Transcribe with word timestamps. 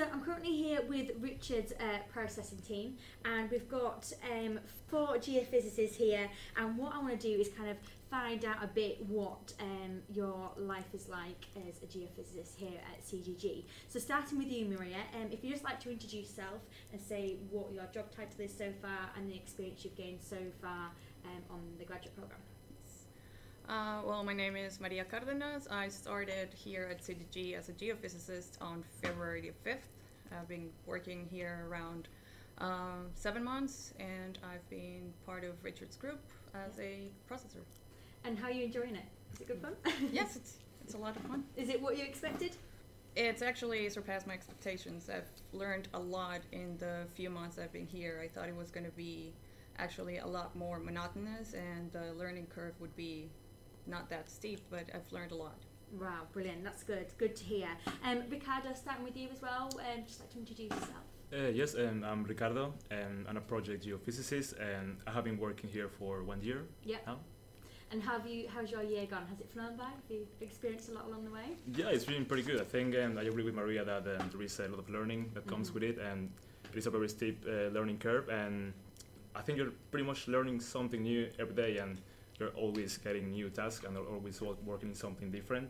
So 0.00 0.06
I'm 0.10 0.22
currently 0.22 0.56
here 0.56 0.80
with 0.88 1.10
Richard's 1.20 1.72
uh, 1.72 1.98
processing 2.10 2.56
team, 2.66 2.96
and 3.26 3.50
we've 3.50 3.68
got 3.68 4.10
um, 4.32 4.58
four 4.88 5.18
geophysicists 5.18 5.94
here. 5.94 6.26
And 6.56 6.78
what 6.78 6.94
I 6.94 7.00
want 7.00 7.20
to 7.20 7.28
do 7.28 7.38
is 7.38 7.50
kind 7.50 7.68
of 7.68 7.76
find 8.10 8.46
out 8.46 8.64
a 8.64 8.66
bit 8.66 9.04
what 9.06 9.52
um, 9.60 10.00
your 10.10 10.52
life 10.56 10.94
is 10.94 11.06
like 11.10 11.44
as 11.68 11.82
a 11.82 11.86
geophysicist 11.86 12.56
here 12.56 12.80
at 12.90 13.04
CGG. 13.04 13.64
So 13.88 13.98
starting 13.98 14.38
with 14.38 14.50
you, 14.50 14.64
Maria, 14.64 14.96
um, 15.20 15.28
if 15.30 15.44
you'd 15.44 15.52
just 15.52 15.64
like 15.64 15.78
to 15.80 15.90
introduce 15.90 16.30
yourself 16.30 16.62
and 16.94 16.98
say 16.98 17.36
what 17.50 17.70
your 17.70 17.84
job 17.92 18.10
title 18.10 18.40
is 18.40 18.56
so 18.56 18.72
far 18.80 19.10
and 19.18 19.30
the 19.30 19.36
experience 19.36 19.84
you've 19.84 19.96
gained 19.96 20.20
so 20.22 20.38
far 20.62 20.92
um, 21.26 21.42
on 21.50 21.60
the 21.78 21.84
graduate 21.84 22.16
program. 22.16 22.40
Uh, 23.70 24.00
well, 24.04 24.24
my 24.24 24.32
name 24.32 24.56
is 24.56 24.80
Maria 24.80 25.04
Cardenas. 25.04 25.68
I 25.70 25.86
started 25.86 26.48
here 26.52 26.88
at 26.90 27.00
CGG 27.04 27.56
as 27.56 27.68
a 27.68 27.72
geophysicist 27.72 28.60
on 28.60 28.82
February 29.00 29.52
5th. 29.64 29.76
I've 30.32 30.48
been 30.48 30.70
working 30.86 31.28
here 31.30 31.68
around 31.70 32.08
um, 32.58 33.10
seven 33.14 33.44
months, 33.44 33.94
and 34.00 34.40
I've 34.42 34.68
been 34.70 35.12
part 35.24 35.44
of 35.44 35.52
Richard's 35.62 35.94
group 35.94 36.18
as 36.52 36.80
a 36.80 37.12
processor. 37.30 37.62
And 38.24 38.36
how 38.36 38.48
are 38.48 38.50
you 38.50 38.64
enjoying 38.64 38.96
it? 38.96 39.04
Is 39.34 39.40
it 39.42 39.46
good 39.46 39.62
fun? 39.62 39.74
yes, 40.12 40.34
it's, 40.36 40.56
it's 40.82 40.94
a 40.94 40.98
lot 40.98 41.14
of 41.14 41.22
fun. 41.22 41.44
Is 41.56 41.68
it 41.68 41.80
what 41.80 41.96
you 41.96 42.02
expected? 42.02 42.56
It's 43.14 43.40
actually 43.40 43.88
surpassed 43.88 44.26
my 44.26 44.34
expectations. 44.34 45.08
I've 45.08 45.30
learned 45.52 45.86
a 45.94 46.00
lot 46.00 46.40
in 46.50 46.76
the 46.78 47.06
few 47.14 47.30
months 47.30 47.56
I've 47.56 47.72
been 47.72 47.86
here. 47.86 48.20
I 48.20 48.26
thought 48.26 48.48
it 48.48 48.56
was 48.56 48.72
going 48.72 48.86
to 48.86 48.96
be 48.96 49.32
actually 49.78 50.18
a 50.18 50.26
lot 50.26 50.56
more 50.56 50.80
monotonous, 50.80 51.54
and 51.54 51.92
the 51.92 52.12
learning 52.18 52.48
curve 52.52 52.74
would 52.80 52.96
be 52.96 53.30
not 53.90 54.08
that 54.10 54.30
steep, 54.30 54.60
but 54.70 54.84
I've 54.94 55.10
learned 55.12 55.32
a 55.32 55.36
lot. 55.36 55.58
Wow, 56.00 56.22
brilliant. 56.32 56.62
That's 56.62 56.84
good. 56.84 57.06
Good 57.18 57.34
to 57.36 57.44
hear. 57.44 57.68
Um, 58.04 58.22
Ricardo, 58.30 58.72
starting 58.74 59.04
with 59.04 59.16
you 59.16 59.28
as 59.34 59.42
well, 59.42 59.68
um, 59.74 60.04
just 60.06 60.20
like 60.20 60.30
to 60.30 60.38
introduce 60.38 60.70
yourself. 60.70 61.04
Uh, 61.32 61.48
yes, 61.52 61.74
um, 61.74 62.04
I'm 62.04 62.22
Ricardo, 62.24 62.74
and 62.90 63.26
I'm 63.28 63.36
a 63.36 63.40
project 63.40 63.84
geophysicist, 63.86 64.54
and 64.60 64.98
I 65.06 65.10
have 65.12 65.24
been 65.24 65.38
working 65.38 65.68
here 65.68 65.88
for 65.88 66.22
one 66.22 66.40
year 66.42 66.62
Yep. 66.84 67.06
now. 67.06 67.18
And 67.92 68.00
how 68.00 68.12
have 68.20 68.26
you? 68.28 68.48
How's 68.48 68.70
your 68.70 68.84
year 68.84 69.04
gone? 69.06 69.26
Has 69.26 69.40
it 69.40 69.50
flown 69.50 69.76
by? 69.76 69.86
Have 69.86 70.08
you 70.08 70.26
experienced 70.40 70.90
a 70.90 70.92
lot 70.92 71.06
along 71.06 71.24
the 71.24 71.32
way? 71.32 71.56
Yeah, 71.74 71.88
it's 71.88 72.04
been 72.04 72.24
pretty 72.24 72.44
good. 72.44 72.60
I 72.60 72.64
think 72.64 72.94
and 72.94 73.18
I 73.18 73.22
agree 73.24 73.42
with 73.42 73.54
Maria 73.54 73.84
that 73.84 74.06
um, 74.06 74.30
there 74.30 74.42
is 74.42 74.60
a 74.60 74.68
lot 74.68 74.78
of 74.78 74.88
learning 74.88 75.30
that 75.34 75.44
comes 75.48 75.70
Mhm. 75.70 75.74
with 75.74 75.82
it, 75.82 75.98
and 75.98 76.30
it 76.72 76.78
is 76.78 76.86
a 76.86 76.90
very 76.90 77.08
steep 77.08 77.44
uh, 77.48 77.68
learning 77.76 77.98
curve. 77.98 78.28
And 78.28 78.72
I 79.34 79.42
think 79.42 79.58
you're 79.58 79.72
pretty 79.90 80.06
much 80.06 80.28
learning 80.28 80.60
something 80.60 81.02
new 81.02 81.28
every 81.40 81.54
day, 81.54 81.78
and 81.78 82.00
you're 82.40 82.48
always 82.50 82.96
getting 82.96 83.30
new 83.30 83.50
tasks, 83.50 83.84
and 83.84 83.94
you're 83.94 84.06
always 84.08 84.40
working 84.40 84.88
in 84.88 84.94
something 84.94 85.30
different. 85.30 85.68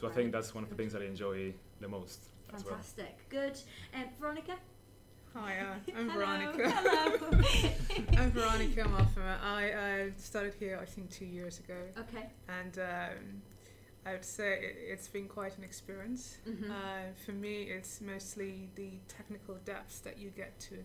So 0.00 0.08
I 0.08 0.12
think 0.12 0.32
that's 0.32 0.54
one 0.54 0.64
of 0.64 0.70
the 0.70 0.76
things 0.76 0.92
that 0.92 1.02
I 1.02 1.06
enjoy 1.06 1.52
the 1.80 1.88
most 1.88 2.20
as 2.54 2.64
well. 2.64 2.74
Fantastic. 2.74 3.28
Good. 3.28 3.58
Um, 3.94 4.04
Veronica. 4.18 4.54
Hi, 5.34 5.58
uh, 5.58 5.74
I'm 5.98 6.08
Hello. 6.08 6.14
Veronica. 6.24 6.70
Hello. 6.70 7.42
I'm 8.18 8.30
Veronica 8.30 8.88
Moffat. 8.88 9.40
I, 9.42 9.72
I 9.72 10.10
started 10.16 10.54
here, 10.58 10.78
I 10.80 10.84
think, 10.84 11.10
two 11.10 11.26
years 11.26 11.58
ago, 11.58 11.74
okay. 11.98 12.26
and 12.48 12.78
um, 12.78 13.42
I 14.06 14.12
would 14.12 14.24
say 14.24 14.52
it, 14.54 14.76
it's 14.92 15.08
been 15.08 15.26
quite 15.26 15.58
an 15.58 15.64
experience. 15.64 16.38
Mhm. 16.48 16.70
Uh, 16.70 17.12
for 17.26 17.32
me, 17.32 17.64
it's 17.64 18.00
mostly 18.00 18.68
the 18.76 18.92
technical 19.08 19.56
depths 19.64 19.98
that 20.00 20.18
you 20.18 20.30
get 20.30 20.58
to, 20.60 20.76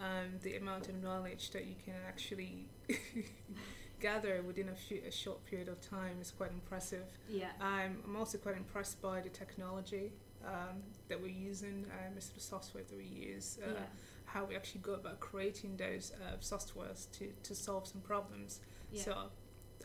um, 0.00 0.38
the 0.42 0.56
amount 0.56 0.88
of 0.88 1.02
knowledge 1.02 1.50
that 1.50 1.66
you 1.66 1.74
can 1.84 1.94
actually 2.08 2.66
gather 4.00 4.42
within 4.46 4.68
a, 4.68 4.74
few, 4.74 5.00
a 5.06 5.10
short 5.10 5.44
period 5.44 5.68
of 5.68 5.80
time 5.80 6.16
is 6.20 6.30
quite 6.30 6.50
impressive. 6.50 7.06
yeah. 7.28 7.50
I'm, 7.60 7.98
I'm 8.06 8.16
also 8.16 8.38
quite 8.38 8.56
impressed 8.56 9.00
by 9.02 9.20
the 9.20 9.28
technology 9.28 10.12
um, 10.46 10.82
that 11.08 11.20
we're 11.20 11.28
using, 11.28 11.86
um, 11.92 12.20
sort 12.20 12.36
of 12.36 12.42
software 12.42 12.84
that 12.88 12.96
we 12.96 13.04
use, 13.04 13.58
uh, 13.62 13.72
yeah. 13.72 13.80
how 14.24 14.44
we 14.44 14.56
actually 14.56 14.80
go 14.80 14.94
about 14.94 15.20
creating 15.20 15.76
those 15.76 16.12
uh, 16.22 16.36
softwares 16.40 17.10
to, 17.18 17.28
to 17.42 17.54
solve 17.54 17.86
some 17.86 18.00
problems. 18.00 18.60
Yeah. 18.92 19.02
So 19.02 19.16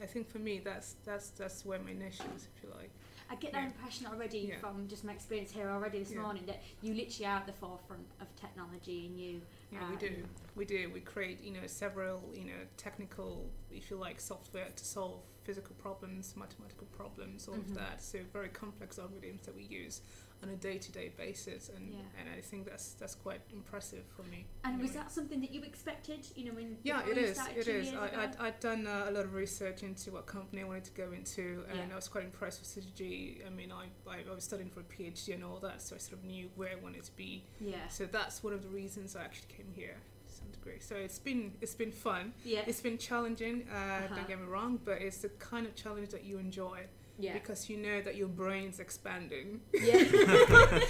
I 0.01 0.05
think 0.05 0.29
for 0.29 0.39
me, 0.39 0.61
that's 0.63 0.95
that's 1.05 1.29
that's 1.29 1.65
where 1.65 1.79
my 1.79 1.93
niche 1.93 2.19
is, 2.35 2.47
if 2.55 2.63
you 2.63 2.69
like. 2.75 2.91
I 3.29 3.35
get 3.35 3.51
that 3.53 3.61
yeah. 3.61 3.65
impression 3.67 4.05
already 4.07 4.39
Yeah. 4.39 4.59
from 4.59 4.87
just 4.87 5.03
my 5.03 5.13
experience 5.13 5.51
here 5.51 5.69
already 5.69 5.99
this 5.99 6.11
Yeah. 6.11 6.21
morning 6.21 6.45
that 6.45 6.61
you 6.81 6.93
literally 6.93 7.25
are 7.25 7.39
at 7.39 7.47
the 7.47 7.53
forefront 7.53 8.05
of 8.19 8.33
technology 8.35 9.07
and 9.07 9.19
you. 9.19 9.41
Yeah, 9.71 9.85
uh, 9.87 9.89
we 9.89 9.95
do. 9.97 10.27
We 10.55 10.65
do. 10.65 10.89
We 10.93 11.01
create, 11.01 11.41
you 11.41 11.51
know, 11.51 11.65
several, 11.67 12.21
you 12.33 12.45
know, 12.45 12.67
technical, 12.77 13.49
if 13.71 13.89
you 13.89 13.97
like, 13.97 14.19
software 14.19 14.69
to 14.69 14.85
solve 14.85 15.21
physical 15.43 15.75
problems, 15.75 16.35
mathematical 16.35 16.87
problems, 16.87 17.47
all 17.47 17.55
Mhm. 17.55 17.59
of 17.69 17.73
that. 17.75 18.01
So 18.03 18.23
very 18.31 18.49
complex 18.49 18.97
algorithms 18.97 19.43
that 19.43 19.55
we 19.55 19.63
use 19.63 20.01
on 20.44 20.50
a 20.50 20.56
day-to-day 20.56 21.12
basis, 21.18 21.69
and 21.75 21.91
Yeah. 21.94 22.00
and 22.19 22.29
I 22.29 22.41
think 22.41 22.66
that's 22.69 22.94
that's 22.94 23.16
quite 23.16 23.41
impressive 23.51 24.03
for 24.16 24.23
me. 24.23 24.46
And 24.63 24.79
was 24.81 24.91
that 24.91 25.12
something 25.12 25.41
that 25.41 25.51
you 25.51 25.63
expected? 25.63 26.28
You 26.35 26.46
know, 26.46 26.51
when 26.53 26.78
Yeah, 26.84 27.07
it 27.07 27.18
is. 27.18 27.40
It 27.56 27.68
is. 27.68 27.94
I? 27.94 28.23
I'd, 28.23 28.35
I'd 28.38 28.59
done 28.59 28.85
uh, 28.85 29.06
a 29.09 29.12
lot 29.12 29.23
of 29.25 29.34
research 29.34 29.81
into 29.84 30.12
what 30.12 30.25
company 30.28 30.62
I 30.62 30.66
wanted 30.66 30.84
to 30.85 30.91
go 30.91 31.12
into, 31.13 31.63
and 31.69 31.78
Yeah. 31.78 31.94
I 31.94 31.96
was 31.96 32.07
quite 32.07 32.25
impressed 32.25 32.59
with 32.62 32.69
CGG. 32.69 33.46
I 33.46 33.50
mean, 33.50 33.72
I, 33.72 33.85
I, 34.09 34.18
I 34.29 34.34
was 34.34 34.44
studying 34.44 34.69
for 34.69 34.81
a 34.81 34.84
PhD 34.84 35.34
and 35.34 35.44
all 35.44 35.59
that, 35.59 35.81
so 35.81 35.96
I 35.96 36.00
sort 36.00 36.19
of 36.19 36.25
knew 36.25 36.50
where 36.56 36.69
I 36.72 36.75
wanted 36.75 37.03
to 37.06 37.12
be. 37.16 37.44
yeah. 37.59 37.88
So 37.90 38.06
that's 38.06 38.44
one 38.44 38.53
of 38.53 38.62
the 38.62 38.69
reasons 38.69 39.16
I 39.16 39.23
actually 39.23 39.53
came 39.57 39.72
here 39.75 39.96
to 40.28 40.34
some 40.34 40.47
degree. 40.52 40.79
So 40.79 40.96
it's 40.96 41.17
been 41.19 41.53
it's 41.62 41.75
been 41.75 41.91
fun. 41.91 42.34
Yeah. 42.44 42.62
It's 42.67 42.81
been 42.81 42.97
challenging. 42.97 43.67
Uh, 43.72 43.75
Uh-huh. 43.75 44.16
Don't 44.16 44.28
get 44.28 44.40
me 44.40 44.46
wrong, 44.46 44.79
but 44.84 45.02
it's 45.02 45.19
the 45.19 45.29
kind 45.29 45.66
of 45.66 45.73
challenge 45.75 46.09
that 46.09 46.23
you 46.23 46.38
enjoy 46.38 46.81
yeah. 47.19 47.33
because 47.33 47.69
you 47.69 47.77
know 47.77 48.01
that 48.01 48.15
your 48.15 48.27
brain's 48.27 48.79
expanding. 48.79 49.61
yeah. 49.73 50.03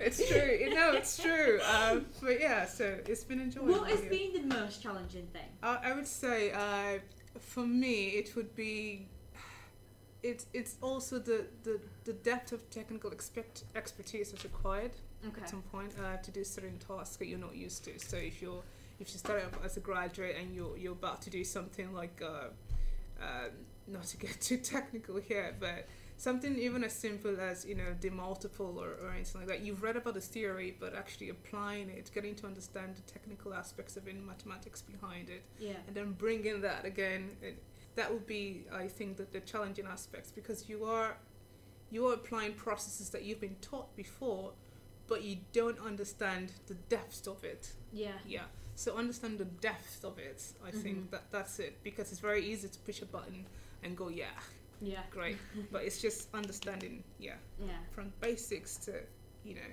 It's 0.00 0.28
true. 0.28 0.56
You 0.60 0.74
know, 0.74 0.92
it's 0.92 1.16
true. 1.16 1.60
Um, 1.74 2.06
but 2.22 2.40
yeah, 2.40 2.66
so 2.66 2.98
it's 3.06 3.24
been 3.24 3.40
enjoyable. 3.40 3.72
What 3.72 3.90
has 3.90 4.00
been 4.02 4.32
the 4.48 4.54
most 4.54 4.82
challenging 4.82 5.26
thing? 5.28 5.48
I, 5.62 5.78
I 5.84 5.92
would 5.94 6.06
say 6.06 6.52
uh, 6.52 6.98
for 7.38 7.66
me 7.66 8.08
it 8.10 8.36
would 8.36 8.54
be 8.54 9.08
it's 10.22 10.46
it's 10.52 10.76
also 10.82 11.18
the, 11.18 11.46
the, 11.62 11.80
the 12.04 12.12
depth 12.12 12.52
of 12.52 12.68
technical 12.70 13.10
expect, 13.10 13.64
expertise 13.74 14.30
that's 14.32 14.44
required 14.44 14.92
Okay. 15.26 15.42
at 15.42 15.48
some 15.48 15.62
point 15.62 15.92
uh, 16.02 16.16
to 16.18 16.30
do 16.30 16.44
certain 16.44 16.78
tasks 16.78 17.16
that 17.16 17.26
you're 17.26 17.38
not 17.38 17.56
used 17.56 17.84
to. 17.84 17.98
So 17.98 18.16
if 18.16 18.40
you're 18.42 18.62
if 19.00 19.12
you 19.12 19.18
start 19.18 19.42
up 19.44 19.56
as 19.64 19.76
a 19.76 19.80
graduate 19.80 20.36
and 20.40 20.54
you're 20.54 20.76
you're 20.76 20.92
about 20.92 21.22
to 21.22 21.30
do 21.30 21.44
something 21.44 21.92
like 21.92 22.22
uh, 22.24 22.48
uh, 23.22 23.48
not 23.86 24.04
to 24.04 24.16
get 24.16 24.40
too 24.48 24.56
technical 24.58 25.16
here, 25.16 25.54
but 25.58 25.86
something 26.18 26.58
even 26.58 26.82
as 26.82 26.92
simple 26.94 27.38
as 27.40 27.64
you 27.66 27.74
know 27.74 27.94
the 28.00 28.10
multiple 28.10 28.78
or, 28.78 28.90
or 29.02 29.10
anything 29.12 29.40
like 29.42 29.48
that. 29.48 29.60
You've 29.60 29.82
read 29.82 29.96
about 29.96 30.14
the 30.14 30.20
theory, 30.20 30.76
but 30.78 30.94
actually 30.94 31.28
applying 31.28 31.90
it, 31.90 32.10
getting 32.14 32.34
to 32.36 32.46
understand 32.46 32.96
the 32.96 33.02
technical 33.02 33.52
aspects 33.54 33.96
of 33.96 34.08
it, 34.08 34.16
mathematics 34.16 34.82
behind 34.82 35.28
it, 35.28 35.42
Yeah. 35.58 35.74
and 35.86 35.94
then 35.96 36.12
bringing 36.12 36.60
that 36.62 36.84
again 36.84 37.30
it, 37.42 37.62
that 37.96 38.12
would 38.12 38.26
be 38.26 38.64
i 38.72 38.86
think 38.88 39.16
that 39.16 39.32
the 39.32 39.40
challenging 39.40 39.86
aspects 39.86 40.30
because 40.30 40.68
you 40.68 40.84
are 40.84 41.16
you 41.90 42.06
are 42.08 42.12
applying 42.14 42.52
processes 42.52 43.08
that 43.10 43.22
you've 43.22 43.40
been 43.40 43.56
taught 43.62 43.94
before 43.96 44.52
but 45.08 45.22
you 45.22 45.38
don't 45.54 45.78
understand 45.78 46.52
the 46.66 46.74
depth 46.74 47.26
of 47.26 47.42
it 47.42 47.72
Yeah. 47.92 48.12
yeah 48.26 48.42
so 48.74 48.96
understand 48.96 49.38
the 49.38 49.46
depth 49.46 50.04
of 50.04 50.18
it 50.18 50.42
i 50.62 50.70
Mhm. 50.70 50.82
think 50.82 51.10
that 51.10 51.30
that's 51.30 51.58
it 51.58 51.82
because 51.82 52.10
it's 52.12 52.20
very 52.20 52.44
easy 52.44 52.68
to 52.68 52.78
push 52.80 53.00
a 53.00 53.06
button 53.06 53.46
and 53.82 53.96
go 53.96 54.08
yeah 54.08 54.26
Yeah. 54.80 55.00
great 55.10 55.38
but 55.72 55.82
it's 55.84 56.00
just 56.00 56.28
understanding 56.34 57.02
yeah 57.18 57.34
Yeah. 57.60 57.72
from 57.90 58.12
basics 58.20 58.76
to 58.86 58.92
you 59.44 59.54
know 59.54 59.70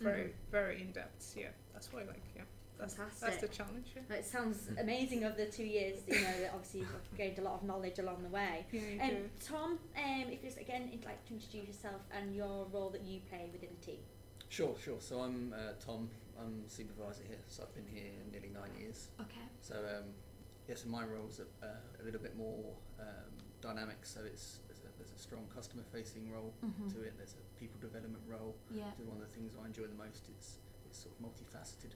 very 0.00 0.34
very 0.50 0.80
in 0.80 0.90
depth 0.92 1.34
yeah 1.36 1.48
that's 1.72 1.92
what 1.92 2.02
i 2.02 2.06
like 2.06 2.22
yeah 2.36 2.42
that's, 2.78 2.94
that's 3.20 3.36
the 3.36 3.46
challenge 3.46 3.86
yeah. 3.94 4.16
It 4.16 4.24
sounds 4.26 4.68
amazing 4.80 5.22
of 5.22 5.36
the 5.36 5.46
two 5.46 5.62
years, 5.62 5.98
you 6.08 6.16
know, 6.16 6.40
that 6.40 6.50
obviously 6.52 6.80
you've 6.80 7.16
gained 7.16 7.38
a 7.38 7.42
lot 7.42 7.54
of 7.54 7.62
knowledge 7.62 8.00
along 8.00 8.24
the 8.24 8.28
way. 8.28 8.66
Yeah, 8.72 8.80
you 8.80 9.00
Um, 9.00 9.08
do. 9.10 9.30
Tom, 9.38 9.70
um, 9.96 10.22
if 10.26 10.30
you 10.32 10.38
just 10.48 10.58
again 10.58 10.88
you'd 10.90 11.04
like 11.04 11.24
to 11.26 11.34
introduce 11.34 11.68
yourself 11.68 12.00
and 12.10 12.34
your 12.34 12.66
role 12.72 12.90
that 12.90 13.02
you 13.02 13.20
play 13.30 13.48
within 13.52 13.68
the 13.78 13.86
team. 13.86 14.00
Sure, 14.48 14.74
sure. 14.82 14.96
So 14.98 15.20
I'm 15.20 15.54
uh, 15.56 15.74
Tom. 15.78 16.10
I'm 16.40 16.64
supervisor 16.66 17.22
here. 17.28 17.38
So 17.46 17.62
I've 17.62 17.74
been 17.76 17.86
here 17.86 18.10
nearly 18.32 18.48
nine 18.48 18.74
years. 18.80 19.10
Okay. 19.20 19.46
So 19.60 19.76
um, 19.76 20.06
yeah, 20.68 20.74
so 20.76 20.88
my 20.88 21.04
role's 21.04 21.40
a, 21.40 21.46
uh, 21.64 22.00
a 22.00 22.02
little 22.04 22.20
bit 22.20 22.36
more 22.36 22.76
um, 23.00 23.32
dynamic. 23.60 24.04
So 24.06 24.20
it's 24.24 24.60
there's 24.68 24.80
a, 24.86 24.90
there's 24.98 25.12
a 25.12 25.18
strong 25.18 25.46
customer-facing 25.54 26.30
role 26.30 26.54
Mm-hmm. 26.64 26.88
to 26.94 27.02
it. 27.02 27.14
There's 27.16 27.34
a 27.34 27.44
people 27.58 27.78
development 27.80 28.22
role. 28.26 28.54
Yeah. 28.70 28.90
So 28.96 29.04
one 29.04 29.18
of 29.20 29.26
the 29.26 29.32
things 29.34 29.54
I 29.60 29.66
enjoy 29.66 29.86
the 29.90 29.98
most 29.98 30.28
It's 30.30 30.58
it's 30.86 30.98
sort 31.02 31.14
of 31.16 31.24
multifaceted 31.24 31.92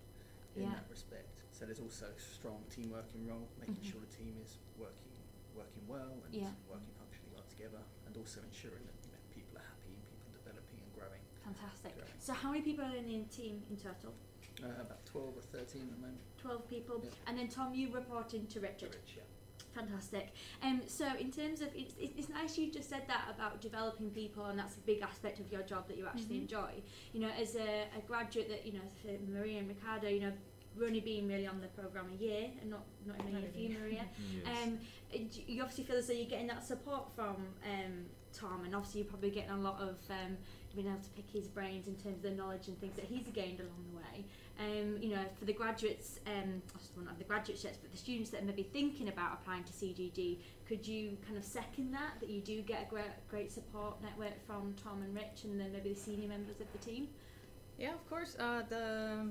in 0.56 0.62
Yeah. 0.62 0.74
that 0.80 0.86
respect. 0.90 1.28
So 1.52 1.64
there's 1.66 1.80
also 1.80 2.06
a 2.10 2.18
strong 2.20 2.64
team 2.70 2.90
working 2.90 3.26
role, 3.28 3.48
making 3.60 3.82
Mhm. 3.84 3.90
sure 3.92 4.00
the 4.00 4.12
team 4.16 4.34
is 4.42 4.58
working 4.78 5.12
working 5.54 5.86
well 5.88 6.12
and 6.26 6.34
Yeah. 6.34 6.52
working 6.68 6.92
functionally 7.00 7.32
well 7.32 7.44
together, 7.48 7.80
and 8.06 8.12
also 8.16 8.42
ensuring 8.42 8.84
that 8.84 8.98
you 9.06 9.12
know, 9.12 9.22
people 9.32 9.56
are 9.56 9.64
happy 9.64 9.88
and 9.96 10.04
people 10.12 10.28
are 10.28 10.36
developing 10.44 10.78
and 10.84 10.92
growing. 10.92 11.22
Fantastic. 11.44 11.94
Great. 11.96 12.12
So 12.22 12.34
how 12.34 12.50
many 12.52 12.62
people 12.62 12.84
are 12.84 12.94
in 12.96 13.06
the 13.08 13.24
team 13.32 13.64
in 13.70 13.76
total? 13.78 14.12
Uh, 14.62 14.68
about 14.80 15.04
12 15.06 15.28
or 15.36 15.40
13 15.58 15.82
at 15.82 15.90
the 15.90 15.96
moment. 15.96 16.18
Twelve 16.40 16.68
people. 16.68 17.00
Yeah. 17.04 17.10
And 17.26 17.38
then 17.38 17.48
Tom, 17.48 17.74
you 17.74 17.90
report 17.92 18.32
into 18.34 18.58
Richard. 18.60 18.94
Rich, 18.94 19.16
yeah. 19.16 19.22
Fantastic. 19.74 20.32
Um, 20.62 20.80
so 20.86 21.04
in 21.20 21.30
terms 21.30 21.60
of, 21.60 21.68
it's, 21.74 21.94
it's 22.00 22.14
it's 22.16 22.28
nice 22.30 22.56
you 22.56 22.70
just 22.72 22.88
said 22.88 23.02
that 23.08 23.24
about 23.34 23.60
developing 23.60 24.10
people, 24.10 24.46
and 24.46 24.58
that's 24.58 24.76
a 24.76 24.80
big 24.80 25.02
aspect 25.02 25.38
of 25.40 25.52
your 25.52 25.62
job 25.62 25.86
that 25.88 25.98
you 25.98 26.06
actually 26.06 26.36
Mhm. 26.36 26.42
enjoy. 26.42 26.70
You 27.12 27.20
know, 27.20 27.30
as 27.38 27.56
a, 27.56 27.84
a 27.96 28.00
graduate 28.06 28.48
that 28.48 28.64
you 28.64 28.72
know, 28.72 28.86
for 29.02 29.12
Maria 29.30 29.58
and 29.58 29.68
Ricardo, 29.68 30.08
you 30.08 30.20
know, 30.20 30.32
we're 30.78 30.86
only 30.86 31.00
being 31.00 31.28
really 31.28 31.46
on 31.46 31.60
the 31.60 31.68
program 31.68 32.06
a 32.10 32.16
year, 32.22 32.50
and 32.62 32.70
not 32.70 32.84
not 33.06 33.16
even 33.20 33.36
a 33.36 33.40
Not 33.40 33.42
year 33.42 33.52
for 33.52 33.58
you, 33.58 33.78
Maria. 33.78 34.04
Yes. 34.46 34.66
Um, 34.66 34.78
you 35.46 35.60
obviously 35.62 35.84
feel 35.84 35.96
as 35.96 36.06
though 36.06 36.14
you're 36.14 36.26
getting 36.28 36.46
that 36.48 36.64
support 36.66 37.14
from 37.14 37.36
um, 37.64 38.06
Tom, 38.32 38.64
and 38.64 38.74
obviously 38.74 39.02
you're 39.02 39.10
probably 39.10 39.30
getting 39.30 39.50
a 39.50 39.60
lot 39.60 39.78
of 39.80 39.96
um, 40.10 40.36
being 40.74 40.88
able 40.88 40.98
to 41.00 41.10
pick 41.10 41.30
his 41.30 41.48
brains 41.48 41.86
in 41.86 41.94
terms 41.96 42.16
of 42.16 42.22
the 42.22 42.30
knowledge 42.30 42.68
and 42.68 42.78
things 42.80 42.96
that 42.96 43.06
he's 43.06 43.26
gained 43.28 43.60
along 43.60 43.84
the 43.90 43.96
way. 43.96 44.24
Um, 44.58 44.96
you 45.02 45.10
know, 45.10 45.22
for 45.38 45.44
the 45.44 45.52
graduates, 45.52 46.18
um, 46.26 46.62
well, 46.96 47.04
not 47.04 47.18
the 47.18 47.24
graduates 47.24 47.62
yet, 47.62 47.76
but 47.82 47.92
the 47.92 47.98
students 47.98 48.30
that 48.30 48.42
are 48.42 48.44
maybe 48.44 48.62
thinking 48.62 49.08
about 49.08 49.34
applying 49.34 49.64
to 49.64 49.72
CGG, 49.72 50.38
could 50.66 50.86
you 50.86 51.18
kind 51.26 51.36
of 51.36 51.44
second 51.44 51.92
that, 51.92 52.14
that 52.20 52.30
you 52.30 52.40
do 52.40 52.62
get 52.62 52.86
a 52.86 52.90
great, 52.90 53.04
great 53.28 53.52
support 53.52 54.00
network 54.02 54.44
from 54.46 54.74
Tom 54.82 55.02
and 55.02 55.14
Rich 55.14 55.44
and 55.44 55.60
then 55.60 55.72
maybe 55.72 55.92
the 55.92 56.00
senior 56.00 56.28
members 56.28 56.60
of 56.60 56.66
the 56.72 56.78
team? 56.78 57.08
Yeah, 57.78 57.92
of 57.92 58.08
course. 58.08 58.34
Uh, 58.38 58.62
the, 58.68 59.28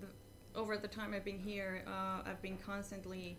the 0.00 0.06
over 0.54 0.76
the 0.76 0.88
time 0.88 1.12
I've 1.12 1.24
been 1.24 1.40
here, 1.40 1.82
uh, 1.86 2.22
I've 2.24 2.40
been 2.40 2.58
constantly 2.58 3.36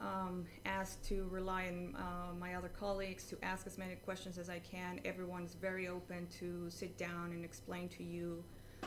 um, 0.00 0.46
asked 0.66 1.04
to 1.04 1.28
rely 1.30 1.68
on 1.68 1.94
uh, 1.96 2.34
my 2.38 2.54
other 2.54 2.68
colleagues 2.68 3.24
to 3.24 3.36
ask 3.44 3.66
as 3.66 3.78
many 3.78 3.94
questions 3.94 4.36
as 4.36 4.50
I 4.50 4.58
can. 4.58 5.00
Everyone's 5.04 5.54
very 5.54 5.88
open 5.88 6.26
to 6.40 6.68
sit 6.70 6.98
down 6.98 7.30
and 7.32 7.44
explain 7.44 7.88
to 7.90 8.02
you. 8.02 8.42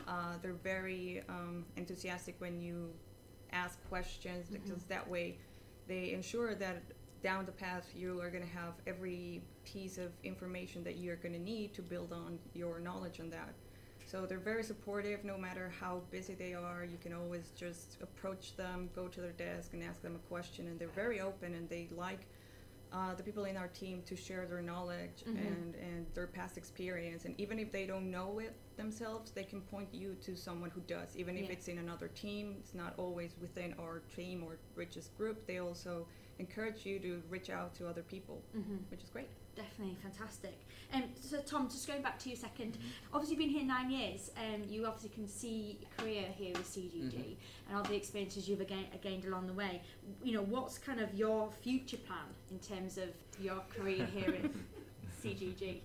Uh, 0.07 0.37
they're 0.41 0.53
very 0.53 1.23
um, 1.29 1.65
enthusiastic 1.77 2.35
when 2.39 2.59
you 2.61 2.91
ask 3.51 3.77
questions 3.89 4.49
because 4.49 4.83
that 4.83 5.07
way 5.07 5.37
they 5.87 6.11
ensure 6.11 6.55
that 6.55 6.83
down 7.23 7.45
the 7.45 7.51
path 7.51 7.91
you 7.95 8.21
are 8.21 8.29
going 8.29 8.43
to 8.43 8.53
have 8.53 8.73
every 8.85 9.41
piece 9.63 9.97
of 9.97 10.11
information 10.23 10.83
that 10.83 10.97
you're 10.97 11.15
going 11.15 11.33
to 11.33 11.39
need 11.39 11.73
to 11.73 11.81
build 11.81 12.13
on 12.13 12.37
your 12.53 12.79
knowledge 12.79 13.19
on 13.19 13.29
that. 13.29 13.53
So 14.05 14.27
they're 14.27 14.37
very 14.37 14.63
supportive 14.63 15.23
no 15.23 15.35
matter 15.35 15.73
how 15.79 16.01
busy 16.11 16.35
they 16.35 16.53
are. 16.53 16.85
You 16.85 16.97
can 17.01 17.13
always 17.13 17.51
just 17.57 17.97
approach 18.01 18.55
them, 18.55 18.89
go 18.95 19.07
to 19.07 19.21
their 19.21 19.31
desk 19.31 19.73
and 19.73 19.81
ask 19.81 20.03
them 20.03 20.15
a 20.15 20.29
question 20.29 20.67
and 20.67 20.79
they're 20.79 20.87
very 20.89 21.19
open 21.19 21.55
and 21.55 21.67
they 21.67 21.87
like 21.95 22.27
uh, 22.95 23.13
the 23.13 23.23
people 23.23 23.43
in 23.45 23.57
our 23.57 23.67
team 23.67 24.01
to 24.03 24.15
share 24.15 24.45
their 24.45 24.61
knowledge 24.61 25.23
Mhm. 25.27 25.37
and, 25.47 25.75
and 25.75 26.13
their 26.13 26.27
past 26.27 26.57
experience. 26.57 27.25
And 27.25 27.37
even 27.39 27.59
if 27.59 27.71
they 27.71 27.85
don't 27.85 28.09
know 28.09 28.39
it 28.39 28.53
themselves, 28.77 29.31
they 29.31 29.43
can 29.43 29.61
point 29.61 29.93
you 29.93 30.15
to 30.15 30.35
someone 30.35 30.69
who 30.69 30.81
does. 30.81 31.15
Even 31.17 31.37
if 31.37 31.47
Yeah. 31.47 31.53
it's 31.53 31.67
in 31.67 31.77
another 31.79 32.07
team, 32.07 32.55
it's 32.59 32.73
not 32.73 32.97
always 32.97 33.37
within 33.37 33.73
our 33.73 33.99
team 34.15 34.43
or 34.43 34.59
Rich's 34.75 35.09
group. 35.09 35.45
They 35.45 35.57
also 35.59 36.07
encourage 36.39 36.85
you 36.85 36.99
to 36.99 37.21
reach 37.29 37.49
out 37.49 37.73
to 37.75 37.87
other 37.87 38.01
people, 38.03 38.41
Mm-hmm. 38.55 38.75
which 38.89 39.03
is 39.03 39.09
great. 39.09 39.29
Definitely 39.55 39.95
fantastic. 40.01 40.59
Um, 40.93 41.03
so 41.19 41.39
Tom, 41.41 41.69
just 41.69 41.87
going 41.87 42.01
back 42.01 42.19
to 42.19 42.29
you 42.29 42.35
a 42.35 42.37
2nd 42.37 42.73
Mhm. 42.73 42.77
obviously 43.13 43.35
you've 43.35 43.39
been 43.39 43.49
here 43.57 43.63
nine 43.65 43.89
years. 43.89 44.29
Um, 44.37 44.63
you 44.67 44.85
obviously 44.85 45.09
can 45.09 45.27
see 45.29 45.79
your 45.81 45.89
career 45.97 46.23
here 46.37 46.53
with 46.53 46.67
CGG 46.67 47.13
Mhm. 47.13 47.37
and 47.69 47.77
all 47.77 47.83
the 47.83 47.95
experiences 47.95 48.49
you've 48.49 48.59
again, 48.59 48.85
gained 49.01 49.23
along 49.25 49.47
the 49.47 49.53
way. 49.53 49.81
You 50.23 50.33
know, 50.33 50.41
what's 50.43 50.77
kind 50.77 50.99
of 50.99 51.13
your 51.13 51.51
future 51.51 51.97
plan 51.97 52.27
in 52.51 52.59
terms 52.59 52.97
of 52.97 53.09
your 53.39 53.61
career 53.69 54.05
here 54.05 54.29
at 54.35 54.51
CGG? 55.23 55.81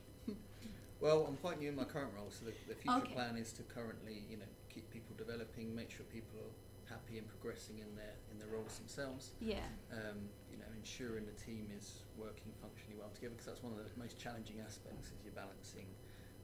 Well, 1.00 1.24
I'm 1.26 1.36
quite 1.38 1.58
new 1.60 1.68
in 1.68 1.76
my 1.76 1.84
current 1.84 2.12
role, 2.14 2.30
so 2.30 2.44
the, 2.44 2.52
the 2.68 2.74
future 2.74 2.98
Okay. 2.98 3.14
plan 3.14 3.36
is 3.36 3.52
to 3.54 3.62
currently, 3.62 4.24
you 4.28 4.36
know, 4.36 4.44
keep 4.68 4.90
people 4.90 5.14
developing, 5.16 5.74
make 5.74 5.90
sure 5.90 6.04
people 6.06 6.38
are 6.40 6.90
happy 6.94 7.16
and 7.18 7.26
progressing 7.28 7.78
in 7.78 7.94
their 7.94 8.14
in 8.32 8.38
their 8.38 8.48
roles 8.48 8.76
themselves. 8.78 9.30
Yeah. 9.40 9.60
Um, 9.92 9.98
you 9.98 10.02
know, 10.02 10.39
ensuring 10.80 11.26
the 11.28 11.36
team 11.36 11.68
is 11.76 12.04
working 12.16 12.52
functionally 12.56 12.96
well 12.98 13.12
together, 13.12 13.34
because 13.36 13.46
that's 13.52 13.62
one 13.62 13.72
of 13.76 13.78
the 13.78 13.90
most 14.00 14.16
challenging 14.18 14.60
aspects 14.64 15.12
is 15.12 15.20
you're 15.22 15.36
balancing 15.36 15.92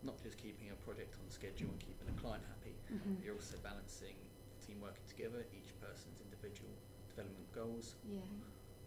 not 0.05 0.21
just 0.23 0.37
keeping 0.37 0.69
a 0.71 0.77
project 0.85 1.17
on 1.23 1.25
schedule 1.33 1.71
and 1.73 1.81
keeping 1.81 2.09
a 2.09 2.17
client 2.21 2.45
happy, 2.53 2.77
hmm 2.89 3.17
you're 3.25 3.35
also 3.35 3.57
balancing 3.65 4.17
the 4.53 4.61
team 4.61 4.79
working 4.85 5.07
together, 5.09 5.41
each 5.57 5.73
person's 5.81 6.21
individual 6.21 6.77
development 7.09 7.49
goals, 7.53 7.97
Yeah. 8.05 8.29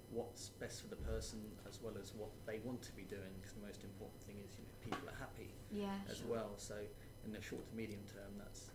what's 0.09 0.49
best 0.61 0.81
for 0.81 0.87
the 0.87 1.01
person 1.01 1.57
as 1.67 1.81
well 1.81 1.93
as 2.01 2.13
what 2.13 2.29
they 2.45 2.59
want 2.59 2.81
to 2.83 2.93
be 2.93 3.03
doing. 3.03 3.33
Because 3.41 3.53
the 3.53 3.65
most 3.65 3.83
important 3.83 4.21
thing 4.21 4.37
is 4.45 4.57
you 4.57 4.65
know 4.65 4.73
people 4.81 5.09
are 5.09 5.17
happy 5.17 5.57
Yeah. 5.73 5.97
as 6.09 6.17
sure. 6.21 6.29
well. 6.29 6.51
So 6.57 6.77
in 7.25 7.31
the 7.33 7.41
short 7.41 7.65
to 7.69 7.75
medium 7.75 8.05
term, 8.05 8.37
that's 8.37 8.71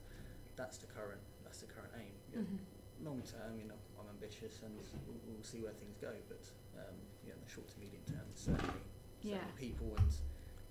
that's 0.56 0.78
the 0.78 0.86
current 0.86 1.22
that's 1.42 1.60
the 1.62 1.66
current 1.70 1.94
aim. 1.98 2.14
You 2.30 2.38
know, 2.38 2.46
Mhm. 2.50 2.58
Long 3.02 3.22
term, 3.22 3.58
you 3.58 3.66
know, 3.66 3.80
I'm 3.98 4.06
ambitious 4.08 4.62
and 4.62 4.78
we'll, 5.04 5.18
we'll 5.26 5.42
see 5.42 5.60
where 5.60 5.72
things 5.72 5.96
go. 5.98 6.14
But 6.28 6.46
um, 6.78 6.94
you 7.22 7.30
know, 7.30 7.36
in 7.36 7.44
the 7.44 7.50
short 7.50 7.68
to 7.68 7.78
medium 7.78 8.02
term, 8.06 8.26
certainly, 8.34 8.80
Yeah. 9.22 9.38
certainly 9.38 9.58
people 9.58 9.94
and 9.98 10.10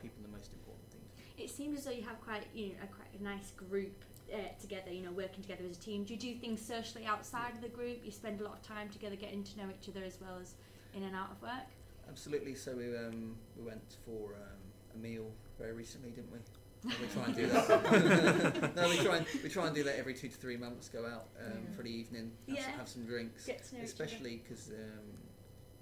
people 0.02 0.20
are 0.24 0.28
the 0.28 0.36
most 0.36 0.54
important 0.54 0.90
things. 0.92 1.10
It 1.38 1.50
seems 1.50 1.80
as 1.80 1.86
though 1.86 1.92
you 1.92 2.04
have 2.04 2.20
quite, 2.22 2.44
you 2.54 2.70
know, 2.70 2.76
a 2.84 2.88
quite 2.88 3.10
a 3.20 3.24
nice 3.24 3.52
group 3.52 4.04
uh, 4.34 4.38
together. 4.60 4.92
You 4.92 5.04
know, 5.04 5.12
working 5.12 5.42
together 5.42 5.64
as 5.70 5.78
a 5.78 5.80
team. 5.80 6.04
Do 6.04 6.14
you 6.14 6.20
do 6.20 6.36
things 6.36 6.62
socially 6.62 7.06
outside 7.06 7.54
of 7.56 7.62
the 7.62 7.70
group? 7.70 8.00
You 8.04 8.12
spend 8.12 8.42
a 8.42 8.44
lot 8.44 8.54
of 8.54 8.62
time 8.62 8.90
together, 8.90 9.16
getting 9.16 9.44
to 9.44 9.58
know 9.58 9.66
each 9.70 9.90
other 9.90 10.04
as 10.04 10.20
well 10.22 10.38
as 10.42 10.56
in 10.94 11.04
and 11.04 11.16
out 11.16 11.32
of 11.32 11.42
work. 11.42 11.68
Absolutely. 12.10 12.56
So 12.56 12.76
we 12.76 12.96
um, 12.98 13.36
we 13.58 13.64
went 13.64 13.98
for 14.06 14.34
um, 14.36 14.60
a 14.96 14.98
meal 14.98 15.32
very 15.58 15.74
recently, 15.74 16.12
didn't 16.12 16.32
we? 16.32 16.40
No, 16.86 16.94
we 17.02 17.08
try 17.08 17.26
and 17.26 17.36
do 17.36 17.48
that. 17.48 18.76
no, 18.76 18.90
we 18.90 18.98
try 18.98 19.18
and 19.18 19.26
we 19.42 19.50
try 19.50 19.68
and 19.68 19.76
do 19.76 19.84
that 19.84 19.98
every 19.98 20.14
two 20.14 20.28
to 20.28 20.36
three 20.36 20.58
months. 20.58 20.90
Go 20.90 21.06
out 21.06 21.28
um, 21.40 21.54
Yeah. 21.70 21.76
for 21.78 21.84
the 21.84 21.90
evening, 21.90 22.32
have, 22.48 22.58
Yeah. 22.58 22.66
some, 22.66 22.74
have 22.74 22.88
some 22.90 23.06
drinks. 23.06 23.46
Get 23.46 23.64
to 23.70 23.78
know 23.78 23.84
Especially 23.84 24.44
because 24.44 24.70
um, 24.70 25.18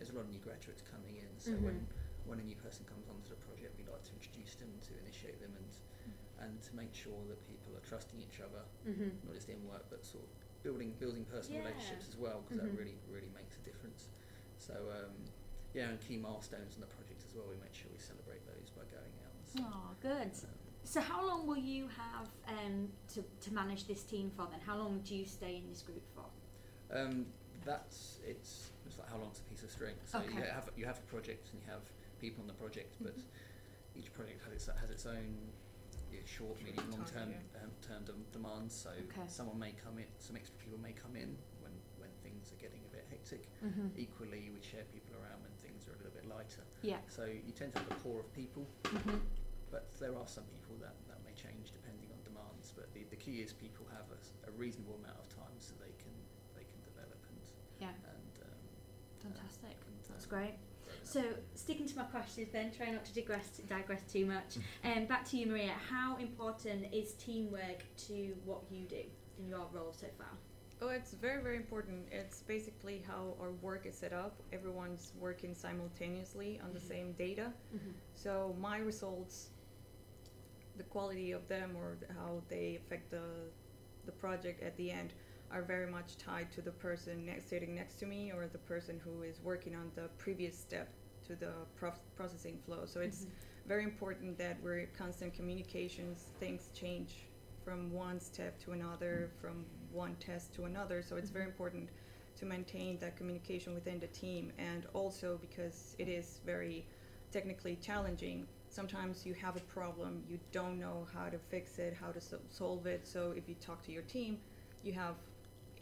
there's 0.01 0.09
a 0.09 0.17
lot 0.17 0.25
of 0.25 0.33
new 0.33 0.41
graduates 0.41 0.81
coming 0.81 1.13
in. 1.21 1.29
So 1.37 1.53
Mhm. 1.53 1.61
when 1.61 1.87
when 2.25 2.39
a 2.39 2.43
new 2.43 2.55
person 2.55 2.85
comes 2.85 3.05
onto 3.09 3.29
the 3.29 3.35
project, 3.45 3.77
we 3.77 3.83
like 3.85 4.01
to 4.05 4.13
introduce 4.13 4.53
them, 4.55 4.69
to 4.81 4.97
initiate 4.97 5.37
them, 5.39 5.53
and 5.53 5.69
and 6.41 6.61
to 6.63 6.75
make 6.75 6.93
sure 6.93 7.21
that 7.29 7.37
people 7.45 7.69
are 7.77 7.85
trusting 7.85 8.19
each 8.19 8.41
other, 8.41 8.65
other. 8.85 9.13
not 9.25 9.33
just 9.35 9.47
in 9.49 9.61
work, 9.67 9.85
but 9.93 10.03
sort 10.03 10.23
of 10.23 10.29
building 10.63 10.93
building 10.97 11.25
personal 11.25 11.61
Yeah. 11.61 11.69
relationships 11.69 12.09
as 12.09 12.17
well, 12.17 12.41
because 12.41 12.57
that 12.65 12.73
really 12.73 12.97
really 13.13 13.29
makes 13.29 13.57
a 13.57 13.61
difference. 13.61 14.09
So 14.57 14.73
um, 14.89 15.13
yeah, 15.73 15.89
and 15.89 15.99
key 16.01 16.17
milestones 16.17 16.73
in 16.75 16.81
the 16.81 16.87
project 16.97 17.21
as 17.27 17.35
well. 17.35 17.45
We 17.47 17.57
make 17.57 17.73
sure 17.75 17.91
we 17.93 17.99
celebrate 17.99 18.41
those 18.49 18.69
by 18.73 18.85
going 18.89 19.15
out. 19.21 19.33
And. 19.37 19.65
Oh, 19.69 19.95
good. 20.01 20.33
Um, 20.33 20.57
So 20.83 20.99
how 20.99 21.21
long 21.25 21.45
will 21.45 21.59
you 21.73 21.87
have 21.89 22.27
um, 22.47 22.91
to, 23.13 23.21
to 23.21 23.53
manage 23.53 23.85
this 23.85 24.01
team 24.03 24.31
for 24.35 24.47
then? 24.49 24.59
How 24.61 24.77
long 24.77 25.01
do 25.05 25.13
you 25.15 25.25
stay 25.25 25.57
in 25.57 25.69
this 25.69 25.83
group 25.83 26.01
for? 26.15 26.25
Um, 26.97 27.27
that's 27.63 28.17
it's 28.25 28.70
it's 28.91 28.99
like 28.99 29.09
how 29.09 29.17
long's 29.23 29.39
a 29.39 29.47
piece 29.47 29.63
of 29.63 29.71
string. 29.71 29.95
So 30.05 30.19
you 30.19 30.43
have 30.43 30.67
you 30.75 30.85
have 30.85 30.99
a 30.99 31.07
project 31.07 31.47
and 31.55 31.61
you 31.63 31.67
have 31.71 31.81
people 32.19 32.41
on 32.43 32.47
the 32.47 32.53
project, 32.59 32.97
but 32.99 33.15
Mhm. 33.15 33.23
each 33.95 34.11
project 34.13 34.43
has 34.43 34.51
its 34.53 34.65
has 34.67 34.89
its 34.91 35.05
own 35.05 35.53
know, 36.11 36.25
short, 36.25 36.61
medium, 36.61 36.91
long 36.91 37.05
term 37.05 37.31
um, 37.63 37.71
term 37.81 38.03
dem- 38.03 38.27
demands. 38.33 38.75
So 38.75 38.89
Okay. 38.91 39.27
someone 39.27 39.57
may 39.57 39.71
come 39.71 39.97
in, 39.97 40.07
some 40.19 40.35
extra 40.35 40.59
people 40.59 40.77
may 40.77 40.91
come 40.91 41.15
in 41.15 41.37
when 41.63 41.71
when 41.97 42.11
things 42.21 42.51
are 42.51 42.59
getting 42.59 42.83
a 42.83 42.89
bit 42.91 43.05
hectic. 43.09 43.47
Mm-hmm. 43.63 43.87
Equally, 43.95 44.49
we 44.51 44.59
share 44.61 44.83
people 44.91 45.15
around 45.15 45.39
when 45.41 45.53
things 45.63 45.87
are 45.87 45.93
a 45.93 45.97
little 46.03 46.11
bit 46.11 46.25
lighter. 46.25 46.65
Yeah. 46.81 46.99
So 47.07 47.23
you 47.25 47.53
tend 47.53 47.71
to 47.71 47.77
have 47.79 47.87
a 47.87 47.95
core 48.03 48.19
of 48.19 48.29
people, 48.33 48.67
Mm-hmm. 48.91 49.19
but 49.71 49.93
there 50.03 50.13
are 50.19 50.27
some 50.27 50.43
people 50.51 50.75
that, 50.83 50.95
that 51.07 51.23
may 51.23 51.31
change 51.33 51.71
depending 51.71 52.11
on 52.11 52.19
demands. 52.23 52.73
But 52.75 52.91
the, 52.93 53.05
the 53.05 53.15
key 53.15 53.39
is 53.41 53.53
people 53.53 53.85
have 53.95 54.07
a 54.49 54.51
reasonable 54.51 54.95
amount 54.95 55.19
of 55.23 55.29
time 55.29 55.55
so 55.59 55.75
they 55.79 55.93
can 56.03 56.11
they 56.55 56.65
can 56.67 56.81
develop 56.83 57.19
and 57.31 57.39
Yeah. 57.79 57.95
and 58.13 58.33
um, 58.51 58.63
Fantastic. 59.23 59.77
and, 59.87 60.01
That's 60.21 60.29
great. 60.29 60.41
grow 60.41 60.43
in 60.43 60.99
that 60.99 61.07
So 61.07 61.23
sticking 61.55 61.87
to 61.87 61.97
my 61.97 62.03
questions 62.03 62.49
then, 62.51 62.71
try 62.71 62.91
not 62.91 63.05
to 63.05 63.13
digress 63.13 63.47
digress 63.67 64.01
too 64.11 64.25
much. 64.25 64.57
Um, 64.83 65.05
back 65.05 65.27
to 65.29 65.37
you, 65.37 65.47
Maria. 65.47 65.73
How 65.89 66.17
important 66.17 66.85
is 66.93 67.13
teamwork 67.13 67.83
to 68.07 68.35
what 68.45 68.61
you 68.69 68.85
do 68.85 69.03
in 69.39 69.47
your 69.49 69.65
role 69.71 69.93
so 69.93 70.07
far? 70.17 70.27
Oh, 70.83 70.89
it's 70.89 71.13
very, 71.13 71.41
very 71.43 71.57
important. 71.57 72.07
It's 72.11 72.41
basically 72.41 73.03
how 73.07 73.35
our 73.39 73.51
work 73.61 73.85
is 73.85 73.95
set 73.95 74.13
up. 74.13 74.41
Everyone's 74.51 75.13
working 75.19 75.53
simultaneously 75.53 76.59
on 76.63 76.73
the 76.73 76.79
Mhm. 76.79 76.87
same 76.87 77.11
data. 77.13 77.53
Mm-hmm. 77.75 77.91
So 78.15 78.55
my 78.59 78.77
results, 78.79 79.51
the 80.77 80.83
quality 80.83 81.31
of 81.33 81.47
them 81.47 81.75
or 81.77 81.97
how 82.15 82.41
they 82.47 82.75
affect 82.77 83.09
the 83.11 83.23
the 84.07 84.11
project 84.13 84.63
at 84.63 84.75
the 84.77 84.89
end 84.91 85.13
are 85.51 85.61
very 85.61 85.89
much 85.89 86.17
tied 86.17 86.51
to 86.53 86.61
the 86.61 86.71
person 86.71 87.25
next, 87.25 87.49
sitting 87.49 87.75
next 87.75 87.95
to 87.99 88.05
me 88.05 88.31
or 88.31 88.47
the 88.47 88.57
person 88.59 88.99
who 89.03 89.23
is 89.23 89.41
working 89.41 89.75
on 89.75 89.91
the 89.95 90.09
previous 90.17 90.57
step 90.57 90.89
to 91.27 91.35
the 91.35 91.51
prof- 91.75 91.99
processing 92.15 92.57
flow. 92.65 92.85
So 92.85 93.01
it's 93.01 93.27
very 93.67 93.83
important 93.83 94.37
that 94.37 94.57
we're 94.63 94.79
in 94.79 94.87
constant 94.97 95.33
communications. 95.33 96.31
Things 96.39 96.69
change 96.73 97.27
from 97.63 97.91
one 97.91 98.19
step 98.19 98.59
to 98.61 98.71
another, 98.71 99.31
from 99.39 99.65
one 99.91 100.15
test 100.15 100.53
to 100.55 100.65
another. 100.65 101.01
So 101.01 101.15
it's 101.17 101.29
very 101.29 101.45
Mhm. 101.45 101.49
important 101.49 101.89
to 102.37 102.45
maintain 102.45 102.97
that 102.99 103.15
communication 103.17 103.73
within 103.73 103.99
the 103.99 104.07
team. 104.07 104.51
And 104.57 104.85
also 104.93 105.37
because 105.37 105.95
it 105.99 106.07
is 106.07 106.39
very 106.45 106.87
technically 107.31 107.75
challenging, 107.75 108.47
sometimes 108.69 109.25
you 109.25 109.33
have 109.35 109.55
a 109.57 109.61
problem, 109.61 110.23
you 110.27 110.39
don't 110.51 110.79
know 110.79 111.07
how 111.13 111.29
to 111.29 111.37
fix 111.37 111.77
it, 111.79 111.93
how 111.93 112.11
to 112.11 112.21
so- 112.21 112.41
solve 112.49 112.85
it. 112.87 113.05
So 113.07 113.31
if 113.31 113.47
you 113.47 113.55
talk 113.55 113.83
to 113.83 113.91
your 113.91 114.03
team, 114.03 114.39
you 114.83 114.93
have 114.93 115.15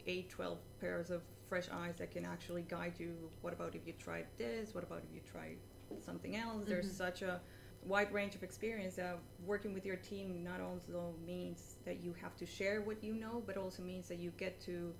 eight, 0.06 0.30
12 0.30 0.58
pairs 0.80 1.10
of 1.10 1.22
fresh 1.48 1.66
eyes 1.72 1.96
that 1.98 2.10
can 2.10 2.24
actually 2.24 2.62
guide 2.62 2.94
you. 2.98 3.14
What 3.42 3.52
about 3.52 3.74
if 3.74 3.86
you 3.86 3.92
tried 3.94 4.26
this? 4.38 4.74
What 4.74 4.84
about 4.84 5.02
if 5.08 5.14
you 5.14 5.20
tried 5.30 5.58
something 6.00 6.36
else? 6.36 6.64
There's 6.66 6.86
Mhm. 6.86 6.96
such 6.96 7.22
a 7.22 7.40
wide 7.82 8.12
range 8.12 8.34
of 8.34 8.42
experience 8.42 8.96
that 8.96 9.18
working 9.46 9.72
with 9.72 9.84
your 9.86 9.96
team 9.96 10.44
not 10.44 10.60
only 10.60 10.80
means 11.24 11.76
that 11.84 12.00
you 12.00 12.12
have 12.14 12.36
to 12.36 12.46
share 12.46 12.82
what 12.82 13.02
you 13.02 13.14
know, 13.14 13.42
but 13.46 13.56
also 13.56 13.82
means 13.82 14.06
that 14.08 14.18
you 14.18 14.30
get 14.32 14.60
to 14.60 14.94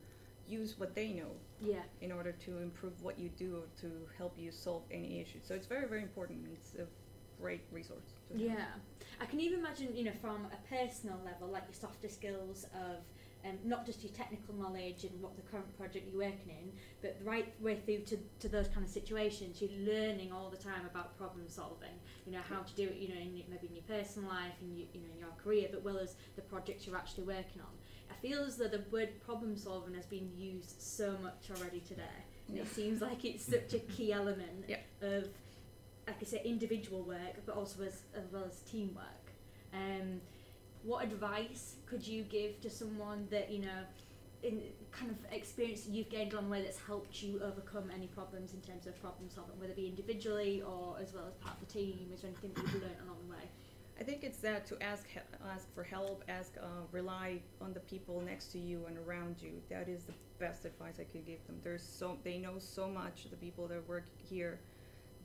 use 0.47 0.78
what 0.78 0.95
they 0.95 1.12
know 1.12 1.37
Yeah. 1.61 1.85
in 2.00 2.11
order 2.11 2.33
to 2.33 2.59
improve 2.59 3.00
what 3.02 3.19
you 3.19 3.28
do 3.28 3.59
or 3.62 3.66
to 3.80 4.09
help 4.16 4.37
you 4.37 4.50
solve 4.50 4.83
any 4.90 5.21
issue. 5.21 5.38
So 5.42 5.54
it's 5.54 5.66
very, 5.66 5.87
very 5.87 6.02
important. 6.02 6.49
It's 6.52 6.75
a 6.75 6.87
great 7.40 7.62
resource. 7.71 8.14
to 8.28 8.35
have. 8.35 8.42
Yeah, 8.42 8.66
I 9.21 9.26
can 9.26 9.40
even 9.40 9.61
imagine, 9.61 9.95
you 9.95 10.04
know, 10.04 10.12
from 10.21 10.47
a 10.47 10.57
personal 10.69 11.19
level, 11.25 11.49
like 11.49 11.64
your 11.64 11.75
softer 11.75 12.09
skills 12.09 12.64
of 12.75 12.99
um, 13.44 13.56
not 13.64 13.87
just 13.87 14.02
your 14.02 14.12
technical 14.12 14.54
knowledge 14.54 15.04
and 15.04 15.20
what 15.23 15.35
the 15.37 15.42
current 15.42 15.76
project 15.78 16.06
you're 16.11 16.20
working 16.23 16.50
in, 16.50 16.73
but 17.00 17.18
right 17.25 17.52
way 17.61 17.76
through 17.85 18.00
to, 18.00 18.18
to 18.40 18.49
those 18.49 18.68
kind 18.68 18.85
of 18.85 18.90
situations, 18.92 19.62
you're 19.62 19.94
learning 19.94 20.30
all 20.32 20.50
the 20.50 20.56
time 20.56 20.85
about 20.90 21.16
problem 21.16 21.49
solving. 21.49 21.97
You 22.26 22.32
know 22.32 22.40
how 22.49 22.61
to 22.61 22.75
do 22.75 22.82
it. 22.85 22.97
You 22.97 23.09
know, 23.09 23.20
in, 23.20 23.42
maybe 23.49 23.68
in 23.68 23.75
your 23.75 23.85
personal 23.99 24.28
life, 24.28 24.52
and, 24.61 24.76
your, 24.76 24.87
you 24.92 25.00
know, 25.00 25.06
in 25.14 25.20
your 25.20 25.35
career, 25.42 25.68
but 25.70 25.82
well 25.82 25.99
as 25.99 26.16
the 26.37 26.42
projects 26.42 26.87
you're 26.87 26.97
actually 26.97 27.25
working 27.25 27.62
on. 27.62 27.73
I 28.11 28.14
feel 28.20 28.44
as 28.44 28.56
though 28.56 28.68
the 28.68 28.85
word 28.90 29.09
problem 29.25 29.56
solving 29.56 29.94
has 29.94 30.06
been 30.06 30.30
used 30.37 30.80
so 30.80 31.16
much 31.23 31.50
already 31.56 31.80
today. 31.80 32.02
And 32.49 32.56
Yeah. 32.56 32.62
it 32.64 32.68
seems 32.68 33.00
like 33.09 33.25
it's 33.25 33.44
such 33.44 33.73
a 33.73 33.78
key 33.78 34.12
element 34.12 34.66
Yeah. 34.68 34.78
of, 35.00 35.28
like 36.06 36.16
I 36.20 36.25
say, 36.25 36.42
individual 36.44 37.02
work, 37.04 37.37
but 37.47 37.56
also 37.56 37.85
as, 37.85 38.02
as 38.14 38.30
well 38.30 38.44
as 38.44 38.61
teamwork. 38.70 39.06
Um, 39.73 40.20
what 40.83 41.05
advice 41.05 41.77
could 41.87 42.07
you 42.07 42.23
give 42.23 42.61
to 42.61 42.71
someone 42.71 43.27
that, 43.31 43.51
you 43.51 43.61
know, 43.61 43.83
in 44.43 44.63
kind 44.91 45.11
of 45.11 45.19
experience 45.33 45.87
you've 45.87 46.09
gained 46.09 46.33
along 46.33 46.47
the 46.47 46.51
way 46.51 46.63
that's 46.63 46.79
helped 46.79 47.23
you 47.23 47.41
overcome 47.45 47.91
any 47.95 48.07
problems 48.07 48.55
in 48.55 48.61
terms 48.63 48.87
of 48.87 48.99
problem 49.01 49.29
solving, 49.29 49.59
whether 49.59 49.73
it 49.73 49.77
be 49.77 49.87
individually 49.87 50.63
or 50.63 50.97
as 51.01 51.13
well 51.13 51.27
as 51.29 51.35
part 51.35 51.61
of 51.61 51.69
the 51.69 51.73
team? 51.73 52.11
Is 52.15 52.23
there 52.23 52.31
anything 52.31 52.53
that 52.55 52.73
you've 52.73 52.83
learned 52.83 52.97
along 53.05 53.19
the 53.27 53.35
way? 53.35 53.43
I 54.01 54.03
think 54.03 54.25
it's 54.25 54.39
that 54.39 54.67
to 54.69 54.83
ask 54.83 55.07
ask 55.53 55.73
for 55.75 55.83
help, 55.83 56.25
ask 56.27 56.57
uh, 56.59 56.67
rely 56.91 57.41
on 57.61 57.75
the 57.75 57.81
people 57.81 58.23
next 58.23 58.47
to 58.53 58.59
you 58.59 58.87
and 58.87 58.97
around 58.97 59.37
you. 59.43 59.61
That 59.69 59.89
is 59.89 60.05
the 60.05 60.15
best 60.39 60.65
advice 60.65 60.95
I 60.99 61.05
could 61.05 61.27
give 61.27 61.47
them. 61.47 61.61
There's 61.63 61.83
so 61.83 62.17
they 62.25 62.39
know 62.39 62.55
so 62.59 62.89
much. 62.89 63.27
The 63.31 63.37
people 63.37 63.69
that 63.69 63.87
work 63.87 64.07
here, 64.17 64.59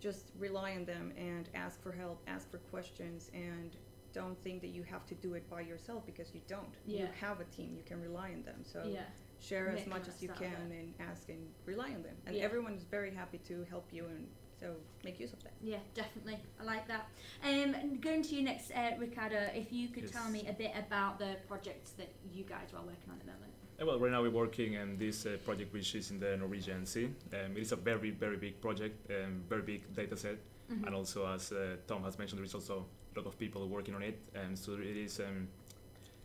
just 0.01 0.31
rely 0.37 0.75
on 0.75 0.83
them 0.83 1.13
and 1.17 1.47
ask 1.55 1.81
for 1.81 1.93
help, 1.93 2.21
ask 2.27 2.51
for 2.51 2.57
questions, 2.57 3.31
and 3.33 3.77
don't 4.15 4.41
think 4.43 4.61
that 4.61 4.69
you 4.69 4.83
have 4.83 5.05
to 5.05 5.15
do 5.15 5.33
it 5.33 5.47
by 5.49 5.61
yourself 5.61 6.05
because 6.05 6.33
you 6.33 6.41
don't. 6.47 6.73
You 6.87 7.07
have 7.19 7.41
a 7.41 7.43
team. 7.55 7.69
You 7.75 7.83
can 7.85 8.01
rely 8.01 8.29
on 8.37 8.41
them. 8.43 8.59
So 8.63 8.81
yeah. 8.87 9.01
share 9.39 9.67
as 9.77 9.85
much 9.85 10.07
as 10.07 10.21
you 10.23 10.29
most 10.29 10.37
out 10.41 10.45
of 10.45 10.51
can 10.53 10.71
it. 10.71 10.79
and 10.79 11.09
ask 11.11 11.29
and 11.29 11.43
rely 11.65 11.89
on 11.97 12.01
them. 12.07 12.15
And 12.25 12.35
Yeah. 12.35 12.43
everyone 12.47 12.73
is 12.73 12.83
very 12.97 13.11
happy 13.21 13.39
to 13.49 13.55
help 13.69 13.87
you 13.91 14.05
and 14.05 14.27
so 14.59 14.67
make 15.03 15.19
use 15.19 15.33
of 15.33 15.43
that. 15.43 15.51
Yeah, 15.61 15.79
definitely. 15.93 16.37
I 16.61 16.63
like 16.63 16.87
that. 16.87 17.09
Um, 17.43 17.73
and 17.75 18.01
going 18.01 18.21
to 18.23 18.35
you 18.35 18.41
next, 18.41 18.71
uh, 18.71 18.91
Ricardo, 18.97 19.41
if 19.53 19.67
you 19.73 19.89
could 19.89 20.09
tell 20.09 20.29
me 20.29 20.47
a 20.47 20.53
bit 20.53 20.71
about 20.85 21.19
the 21.19 21.35
projects 21.49 21.91
that 21.99 22.09
you 22.33 22.43
guys 22.45 22.69
are 22.73 22.81
working 22.91 23.09
on 23.09 23.15
at 23.19 23.25
the 23.25 23.31
moment. 23.33 23.51
Uh, 23.81 23.85
Well, 23.85 23.99
right 23.99 24.11
now 24.15 24.21
we're 24.21 24.39
working 24.45 24.77
on 24.77 24.97
this 24.97 25.25
uh, 25.25 25.35
project 25.43 25.73
which 25.73 25.93
is 25.95 26.09
in 26.11 26.19
the 26.21 26.37
Norwegian 26.37 26.85
Sea. 26.85 27.07
Um, 27.33 27.57
it 27.57 27.61
is 27.67 27.73
a 27.73 27.75
very, 27.75 28.11
very 28.11 28.37
big 28.37 28.61
project, 28.61 28.95
um, 29.11 29.43
very 29.49 29.61
big 29.63 29.81
data 29.93 30.15
set, 30.15 30.37
Mhm. 30.71 30.85
and 30.85 30.95
also 30.95 31.27
as 31.27 31.51
uh, 31.51 31.75
Tom 31.85 32.03
has 32.03 32.17
mentioned, 32.17 32.39
there 32.39 32.45
is 32.45 32.55
also 32.55 32.75
a 32.79 32.85
lot 33.15 33.25
of 33.25 33.37
people 33.37 33.67
working 33.67 33.95
on 33.95 34.03
it, 34.03 34.19
and 34.35 34.57
so 34.57 34.73
it 34.73 34.97
is 34.97 35.19
um, 35.19 35.47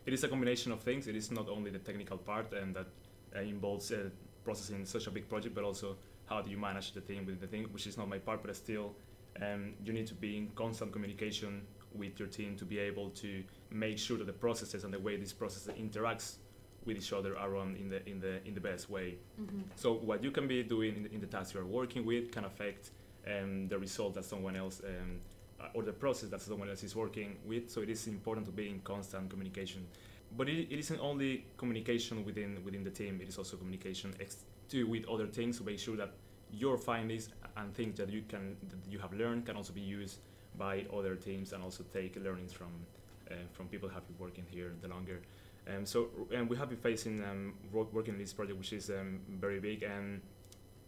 it 0.07 0.13
is 0.13 0.25
a 0.25 0.29
combination 0.29 0.73
of 0.73 0.81
things. 0.81 1.07
It 1.07 1.17
is 1.17 1.31
not 1.31 1.49
only 1.49 1.71
the 1.71 1.79
technical 1.79 2.19
part 2.19 2.53
and 2.53 2.75
that 2.75 2.87
uh, 3.37 3.41
involves 3.41 3.93
uh, 3.93 4.11
processing 4.45 4.85
such 4.85 5.07
a 5.07 5.11
big 5.11 5.29
project, 5.29 5.55
but 5.55 5.65
also 5.65 5.97
how 6.27 6.41
do 6.43 6.51
you 6.51 6.57
manage 6.59 6.93
the 6.93 7.01
team 7.01 7.27
within 7.27 7.41
the 7.41 7.47
thing, 7.47 7.65
which 7.73 7.87
is 7.87 7.97
not 7.97 8.09
my 8.09 8.19
part, 8.19 8.43
but 8.43 8.55
still 8.57 8.95
um, 9.43 9.75
you 9.85 9.93
need 9.93 10.07
to 10.07 10.15
be 10.15 10.37
in 10.37 10.49
constant 10.55 10.93
communication 10.93 11.63
with 11.95 12.19
your 12.19 12.29
team 12.29 12.57
to 12.57 12.65
be 12.65 12.79
able 12.79 13.11
to 13.11 13.43
make 13.71 13.99
sure 13.99 14.17
that 14.19 14.27
the 14.27 14.33
processes 14.33 14.85
and 14.85 14.93
the 14.95 14.99
way 14.99 15.17
this 15.17 15.33
process 15.33 15.73
interacts 15.77 16.37
with 16.87 16.97
each 16.97 17.13
other 17.13 17.37
are 17.37 17.51
run 17.51 17.77
in 17.79 17.91
the 17.91 18.09
in 18.09 18.21
the 18.21 18.47
in 18.47 18.55
the 18.55 18.61
best 18.61 18.89
way. 18.89 19.17
Mhm. 19.41 19.63
So 19.77 19.93
what 19.95 20.25
you 20.25 20.31
can 20.31 20.49
be 20.49 20.63
doing 20.63 20.97
in 20.97 21.03
the, 21.03 21.13
in 21.13 21.21
the 21.21 21.27
task 21.27 21.55
you 21.55 21.61
are 21.61 21.67
working 21.67 22.07
with 22.07 22.31
can 22.33 22.45
affect 22.45 22.91
um, 23.27 23.69
the 23.69 23.79
result 23.79 24.15
that 24.15 24.25
someone 24.25 24.57
else 24.57 24.81
um, 24.85 25.21
or 25.75 25.83
the 25.83 25.93
process 25.93 26.31
that 26.31 26.41
someone 26.41 26.69
else 26.69 26.83
is 26.83 26.97
working 26.97 27.37
with. 27.45 27.71
So 27.71 27.81
it 27.83 27.91
is 27.91 28.07
important 28.07 28.47
to 28.47 28.53
be 28.53 28.69
in 28.69 28.81
constant 28.81 29.31
communication. 29.31 29.87
But 30.37 30.49
it, 30.49 30.73
it 30.73 30.79
isn't 30.79 31.01
only 31.01 31.45
communication 31.57 32.25
within 32.25 32.63
within 32.65 32.85
the 32.85 32.91
team. 32.91 33.21
It 33.23 33.29
is 33.29 33.39
also 33.39 33.57
communication 33.57 34.15
ex- 34.21 34.45
to 34.71 34.85
with 34.85 35.09
other 35.09 35.27
things 35.27 35.59
to 35.59 35.65
make 35.65 35.79
sure 35.79 35.97
that 35.97 36.13
your 36.53 36.79
findings 36.79 37.31
and 37.57 37.75
things 37.75 37.99
that 37.99 38.11
you 38.11 38.23
can 38.29 38.57
that 38.69 38.79
you 38.91 38.99
have 38.99 39.13
learned 39.13 39.47
can 39.47 39.57
also 39.57 39.73
be 39.73 39.81
used 39.81 40.19
by 40.57 40.85
other 40.97 41.15
teams 41.17 41.53
and 41.53 41.63
also 41.63 41.85
take 41.93 42.17
learnings 42.17 42.53
from 42.53 42.73
uh, 43.31 43.35
from 43.53 43.69
people 43.69 43.89
who 43.89 43.95
have 43.95 44.07
been 44.07 44.19
working 44.19 44.45
here 44.51 44.73
the 44.83 44.89
longer. 44.89 45.21
Um, 45.69 45.85
so 45.85 46.09
and 46.33 46.49
we 46.49 46.57
have 46.57 46.69
been 46.69 46.79
facing 46.79 47.23
um, 47.25 47.55
wo- 47.73 47.89
working 47.93 48.15
in 48.15 48.21
this 48.21 48.33
project, 48.33 48.59
which 48.59 48.73
is 48.73 48.91
um, 48.91 49.21
very 49.29 49.61
big, 49.61 49.83
and 49.83 50.21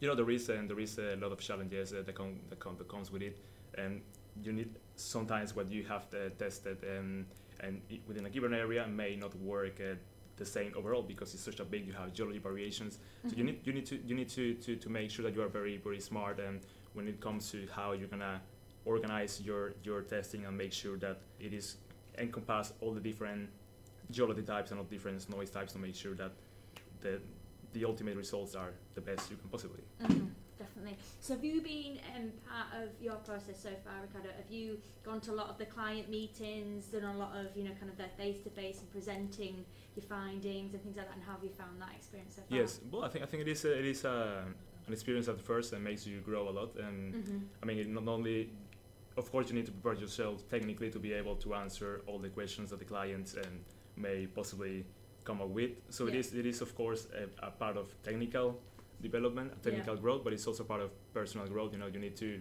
you 0.01 0.09
know 0.09 0.15
there 0.15 0.31
is 0.31 0.49
and 0.49 0.69
there 0.69 0.81
is 0.81 0.99
a 0.99 1.17
lot 1.17 1.33
of 1.33 1.39
challenges 1.41 1.93
uh, 1.93 1.97
that 1.97 2.07
that, 2.07 2.15
come, 2.15 2.77
that 2.79 2.89
comes 2.89 3.11
with 3.13 3.23
it, 3.23 3.39
and 3.77 4.01
you 4.41 4.53
need 4.53 4.71
sometimes 4.97 5.55
what 5.57 5.71
you 5.71 5.83
have 5.85 6.07
tested 6.39 6.79
um, 6.99 7.27
and 7.61 7.81
within 8.07 8.27
a 8.27 8.31
given 8.31 8.55
area 8.55 8.87
may 8.87 9.17
not 9.17 9.35
work 9.37 9.81
uh, 9.81 9.95
the 10.37 10.45
same 10.47 10.73
overall 10.77 11.03
because 11.03 11.35
it's 11.35 11.43
such 11.43 11.61
a 11.61 11.65
big 11.65 11.87
you 11.87 11.93
have 11.93 12.13
geology 12.13 12.39
variations 12.39 12.99
so 13.29 13.37
you 13.37 13.43
Mhm. 13.45 13.47
need 13.47 13.61
you 13.67 13.73
need 13.73 13.87
to 13.87 13.97
you 14.09 14.15
need 14.15 14.29
to, 14.31 14.55
to, 14.55 14.77
to 14.77 14.89
make 14.89 15.11
sure 15.11 15.23
that 15.25 15.35
you 15.35 15.43
are 15.43 15.49
very 15.49 15.77
very 15.77 16.01
smart 16.01 16.41
and 16.41 16.61
when 16.95 17.07
it 17.09 17.21
comes 17.21 17.51
to 17.51 17.67
how 17.77 17.93
you're 17.93 18.09
gonna 18.09 18.41
organize 18.85 19.41
your 19.41 19.75
your 19.85 20.03
testing 20.03 20.45
and 20.47 20.57
make 20.57 20.73
sure 20.73 20.97
that 20.97 21.19
it 21.39 21.53
is 21.53 21.77
encompass 22.19 22.73
all 22.81 22.93
the 22.95 23.01
different 23.01 23.49
geology 24.11 24.43
types 24.43 24.71
and 24.71 24.81
all 24.81 24.87
different 24.87 25.29
noise 25.31 25.51
types 25.51 25.73
to 25.73 25.79
make 25.79 25.95
sure 25.95 26.15
that 26.15 26.33
the 27.01 27.21
the 27.75 27.85
ultimate 27.85 28.17
results 28.17 28.55
are 28.55 28.73
the 28.95 29.01
best 29.01 29.31
you 29.31 29.37
can 29.37 29.49
possibly. 29.49 29.83
Mhm, 30.01 30.29
Definitely. 30.63 30.97
So 31.21 31.35
have 31.35 31.45
you 31.45 31.61
been 31.61 31.99
um, 32.15 32.31
part 32.49 32.69
of 32.83 32.89
your 33.01 33.17
process 33.17 33.61
so 33.61 33.71
far, 33.85 33.95
Ricardo? 34.03 34.29
Have 34.37 34.51
you 34.51 34.79
gone 35.03 35.21
to 35.23 35.33
a 35.33 35.37
lot 35.41 35.49
of 35.49 35.59
the 35.59 35.67
client 35.67 36.09
meetings, 36.09 36.87
done 36.87 37.05
a 37.05 37.19
lot 37.19 37.33
of, 37.37 37.57
you 37.57 37.65
know, 37.65 37.75
kind 37.81 37.91
of 37.91 37.97
their 37.99 38.13
face-to-face 38.17 38.79
and 38.81 38.91
presenting 38.93 39.65
your 39.97 40.05
findings 40.05 40.73
and 40.75 40.83
things 40.83 40.97
like 40.97 41.07
that, 41.09 41.15
and 41.15 41.23
how 41.25 41.33
have 41.33 41.45
you 41.45 41.51
found 41.51 41.81
that 41.81 41.91
experience 41.97 42.37
so 42.37 42.43
far? 42.49 42.59
Yes, 42.59 42.81
well 42.91 43.05
I 43.05 43.09
think 43.09 43.23
I 43.25 43.27
think 43.27 43.43
it 43.43 43.49
is 43.49 43.65
a, 43.65 43.79
it 43.79 43.85
is 43.87 44.05
a, 44.05 44.45
an 44.87 44.93
experience 44.93 45.29
at 45.29 45.41
first 45.41 45.71
that 45.73 45.81
makes 45.81 46.07
you 46.07 46.21
grow 46.21 46.49
a 46.49 46.55
lot 46.61 46.77
and 46.77 47.15
hmm 47.15 47.39
I 47.63 47.67
mean, 47.67 47.79
it 47.79 47.89
not 47.89 48.09
only, 48.09 48.51
of 49.17 49.31
course, 49.31 49.49
you 49.49 49.55
need 49.55 49.67
to 49.67 49.73
prepare 49.73 50.01
yourself 50.01 50.49
technically 50.49 50.91
to 50.91 50.99
be 50.99 51.13
able 51.13 51.37
to 51.45 51.55
answer 51.55 52.03
all 52.07 52.19
the 52.19 52.29
questions 52.29 52.71
that 52.71 52.79
the 52.79 52.85
clients 52.95 53.37
um, 53.37 53.61
may 53.97 54.27
possibly 54.27 54.85
come 55.25 55.41
up 55.41 55.49
with. 55.49 55.73
So 55.91 56.07
it 56.09 56.15
Yeah. 56.15 56.21
is, 56.21 56.35
it 56.35 56.47
is 56.47 56.61
of 56.61 56.75
course, 56.75 57.07
a, 57.23 57.47
a 57.47 57.51
part 57.51 57.77
of 57.77 57.87
technical 58.03 58.61
development, 59.03 59.63
technical 59.63 59.97
growth, 59.97 60.23
but 60.25 60.33
it's 60.33 60.47
also 60.47 60.65
part 60.65 60.81
of 60.81 60.91
personal 61.13 61.47
growth. 61.47 61.73
You 61.73 61.79
know, 61.79 61.89
you 61.89 61.99
need 61.99 62.17
to 62.17 62.41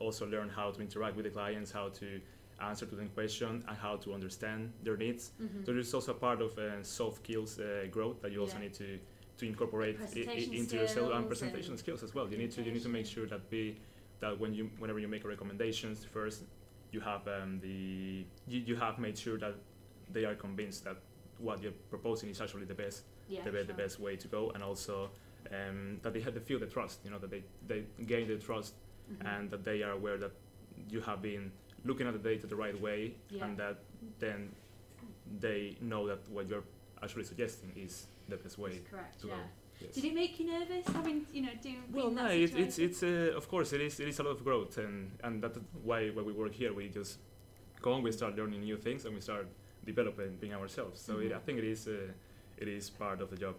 also 0.00 0.26
learn 0.26 0.48
how 0.48 0.70
to 0.70 0.80
interact 0.80 1.16
with 1.16 1.24
the 1.24 1.30
clients, 1.30 1.72
how 1.72 1.88
to 1.88 2.20
answer 2.60 2.86
to 2.86 2.94
them 2.94 3.08
questions, 3.08 3.64
and 3.68 3.76
how 3.76 3.96
to 3.96 4.12
understand 4.14 4.72
their 4.82 4.96
needs. 4.96 5.32
hmm 5.38 5.64
So 5.64 5.72
there's 5.72 5.94
also 5.94 6.12
part 6.14 6.40
of 6.42 6.56
uh, 6.58 6.82
soft 6.82 7.18
skills 7.24 7.58
uh, 7.58 7.86
growth 7.90 8.20
that 8.22 8.30
you 8.32 8.40
also 8.40 8.56
Yeah. 8.56 8.64
need 8.64 8.74
to 8.74 8.98
to 9.40 9.46
incorporate 9.46 9.96
i- 10.00 10.04
i- 10.18 10.58
into 10.60 10.74
yourself 10.82 11.06
and 11.16 11.26
presentation 11.28 11.70
and 11.70 11.78
skills 11.78 12.02
as 12.02 12.12
well. 12.14 12.26
You 12.32 12.38
need 12.38 12.50
to 12.56 12.60
you 12.66 12.72
need 12.72 12.82
to 12.82 12.88
make 12.98 13.06
sure 13.06 13.26
that 13.28 13.42
be 13.50 13.64
that 14.22 14.32
when 14.40 14.52
you 14.52 14.64
whenever 14.80 14.98
you 15.04 15.08
make 15.08 15.24
recommendations 15.24 16.04
first 16.04 16.42
you 16.94 17.00
have 17.00 17.22
um, 17.36 17.60
the 17.60 17.78
you, 18.52 18.58
you 18.70 18.76
have 18.76 18.98
made 18.98 19.16
sure 19.16 19.38
that 19.38 19.54
they 20.14 20.24
are 20.24 20.34
convinced 20.34 20.82
that 20.88 20.96
what 21.38 21.62
you're 21.62 21.78
proposing 21.94 22.28
is 22.30 22.40
actually 22.40 22.66
the 22.74 22.74
best 22.84 23.04
Yeah, 23.28 23.44
the, 23.44 23.52
be- 23.52 23.62
the 23.72 23.78
best 23.84 24.00
way 24.00 24.16
to 24.16 24.28
go 24.28 24.50
and 24.54 24.60
also 24.64 25.10
um, 25.52 25.98
that 26.02 26.12
they 26.12 26.20
have 26.20 26.34
to 26.34 26.40
feel 26.40 26.58
the 26.58 26.66
trust 26.66 27.00
you 27.04 27.10
know 27.10 27.18
that 27.18 27.30
they, 27.30 27.42
they 27.66 27.84
gain 28.06 28.26
the 28.28 28.36
trust 28.36 28.74
Mhm. 29.10 29.26
and 29.38 29.50
that 29.50 29.64
they 29.64 29.82
are 29.82 29.92
aware 29.92 30.18
that 30.18 30.32
you 30.90 31.00
have 31.00 31.22
been 31.22 31.50
looking 31.84 32.06
at 32.06 32.12
the 32.12 32.18
data 32.30 32.46
the 32.46 32.56
right 32.56 32.78
way 32.80 33.14
Yeah. 33.30 33.44
and 33.46 33.56
that 33.56 33.76
then 34.18 34.50
they 35.40 35.76
know 35.80 36.06
that 36.06 36.18
what 36.30 36.48
you're 36.48 36.64
actually 37.02 37.24
suggesting 37.24 37.72
is 37.76 38.06
the 38.28 38.36
best 38.36 38.58
way 38.58 38.70
That's 38.78 38.90
correct. 38.90 39.20
to 39.20 39.26
Yeah. 39.28 39.34
go. 39.36 39.40
Yes. 39.80 39.94
Did 39.94 40.04
it 40.06 40.14
make 40.14 40.40
you 40.40 40.46
nervous 40.46 40.86
having, 40.88 41.24
you 41.32 41.42
know, 41.42 41.52
do 41.62 41.72
well, 41.92 42.10
no, 42.10 42.26
it, 42.26 42.54
it's 42.56 42.78
it's 42.78 43.02
uh, 43.02 43.32
of 43.36 43.48
course 43.48 43.72
it 43.72 43.80
is 43.80 44.00
it 44.00 44.08
is 44.08 44.18
a 44.18 44.22
lot 44.24 44.32
of 44.32 44.42
growth 44.44 44.76
and 44.78 45.12
and 45.22 45.40
that's 45.42 45.58
why 45.84 46.10
when 46.10 46.24
we 46.26 46.32
work 46.32 46.52
here 46.52 46.72
we 46.74 46.88
just 46.88 47.20
go 47.80 47.92
on 47.92 48.02
we 48.02 48.10
start 48.12 48.34
learning 48.36 48.60
new 48.64 48.76
things 48.76 49.04
and 49.04 49.14
we 49.14 49.20
start 49.20 49.46
developing 49.86 50.36
being 50.40 50.52
ourselves. 50.54 51.00
So 51.00 51.18
it, 51.20 51.32
I 51.32 51.38
think 51.38 51.58
it 51.58 51.64
is 51.64 51.86
uh, 51.86 52.12
it 52.62 52.68
is 52.68 52.90
part 52.90 53.20
of 53.22 53.30
the 53.30 53.36
job. 53.36 53.54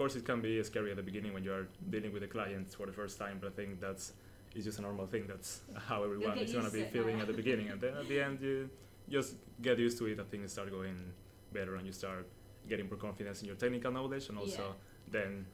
Of 0.00 0.04
course, 0.04 0.16
it 0.16 0.24
can 0.24 0.40
be 0.40 0.62
scary 0.62 0.90
at 0.92 0.96
the 0.96 1.02
beginning 1.02 1.34
when 1.34 1.44
you 1.44 1.52
are 1.52 1.68
dealing 1.90 2.10
with 2.10 2.22
the 2.22 2.26
clients 2.26 2.74
for 2.74 2.86
the 2.86 2.92
first 2.92 3.18
time, 3.18 3.36
but 3.38 3.48
I 3.48 3.50
think 3.50 3.82
that's 3.82 4.14
it's 4.54 4.64
just 4.64 4.78
a 4.78 4.80
normal 4.80 5.06
thing. 5.06 5.26
That's 5.26 5.60
how 5.76 6.02
everyone 6.04 6.38
is 6.38 6.54
gonna 6.54 6.70
be 6.70 6.84
feeling 6.84 7.20
at 7.20 7.26
the 7.26 7.34
beginning, 7.42 7.68
and 7.68 7.78
then 7.78 7.92
at 7.98 8.08
the 8.08 8.18
end 8.18 8.40
you 8.40 8.70
just 9.10 9.34
get 9.60 9.78
used 9.78 9.98
to 9.98 10.06
it. 10.06 10.18
and 10.18 10.26
things 10.30 10.52
start 10.52 10.70
going 10.70 11.12
better, 11.52 11.76
and 11.76 11.84
you 11.86 11.92
start 11.92 12.26
getting 12.66 12.88
more 12.88 12.96
confidence 12.96 13.42
in 13.42 13.48
your 13.48 13.56
technical 13.56 13.92
knowledge, 13.92 14.30
and 14.30 14.38
also 14.38 14.62
Yeah. 14.62 15.12
then 15.16 15.44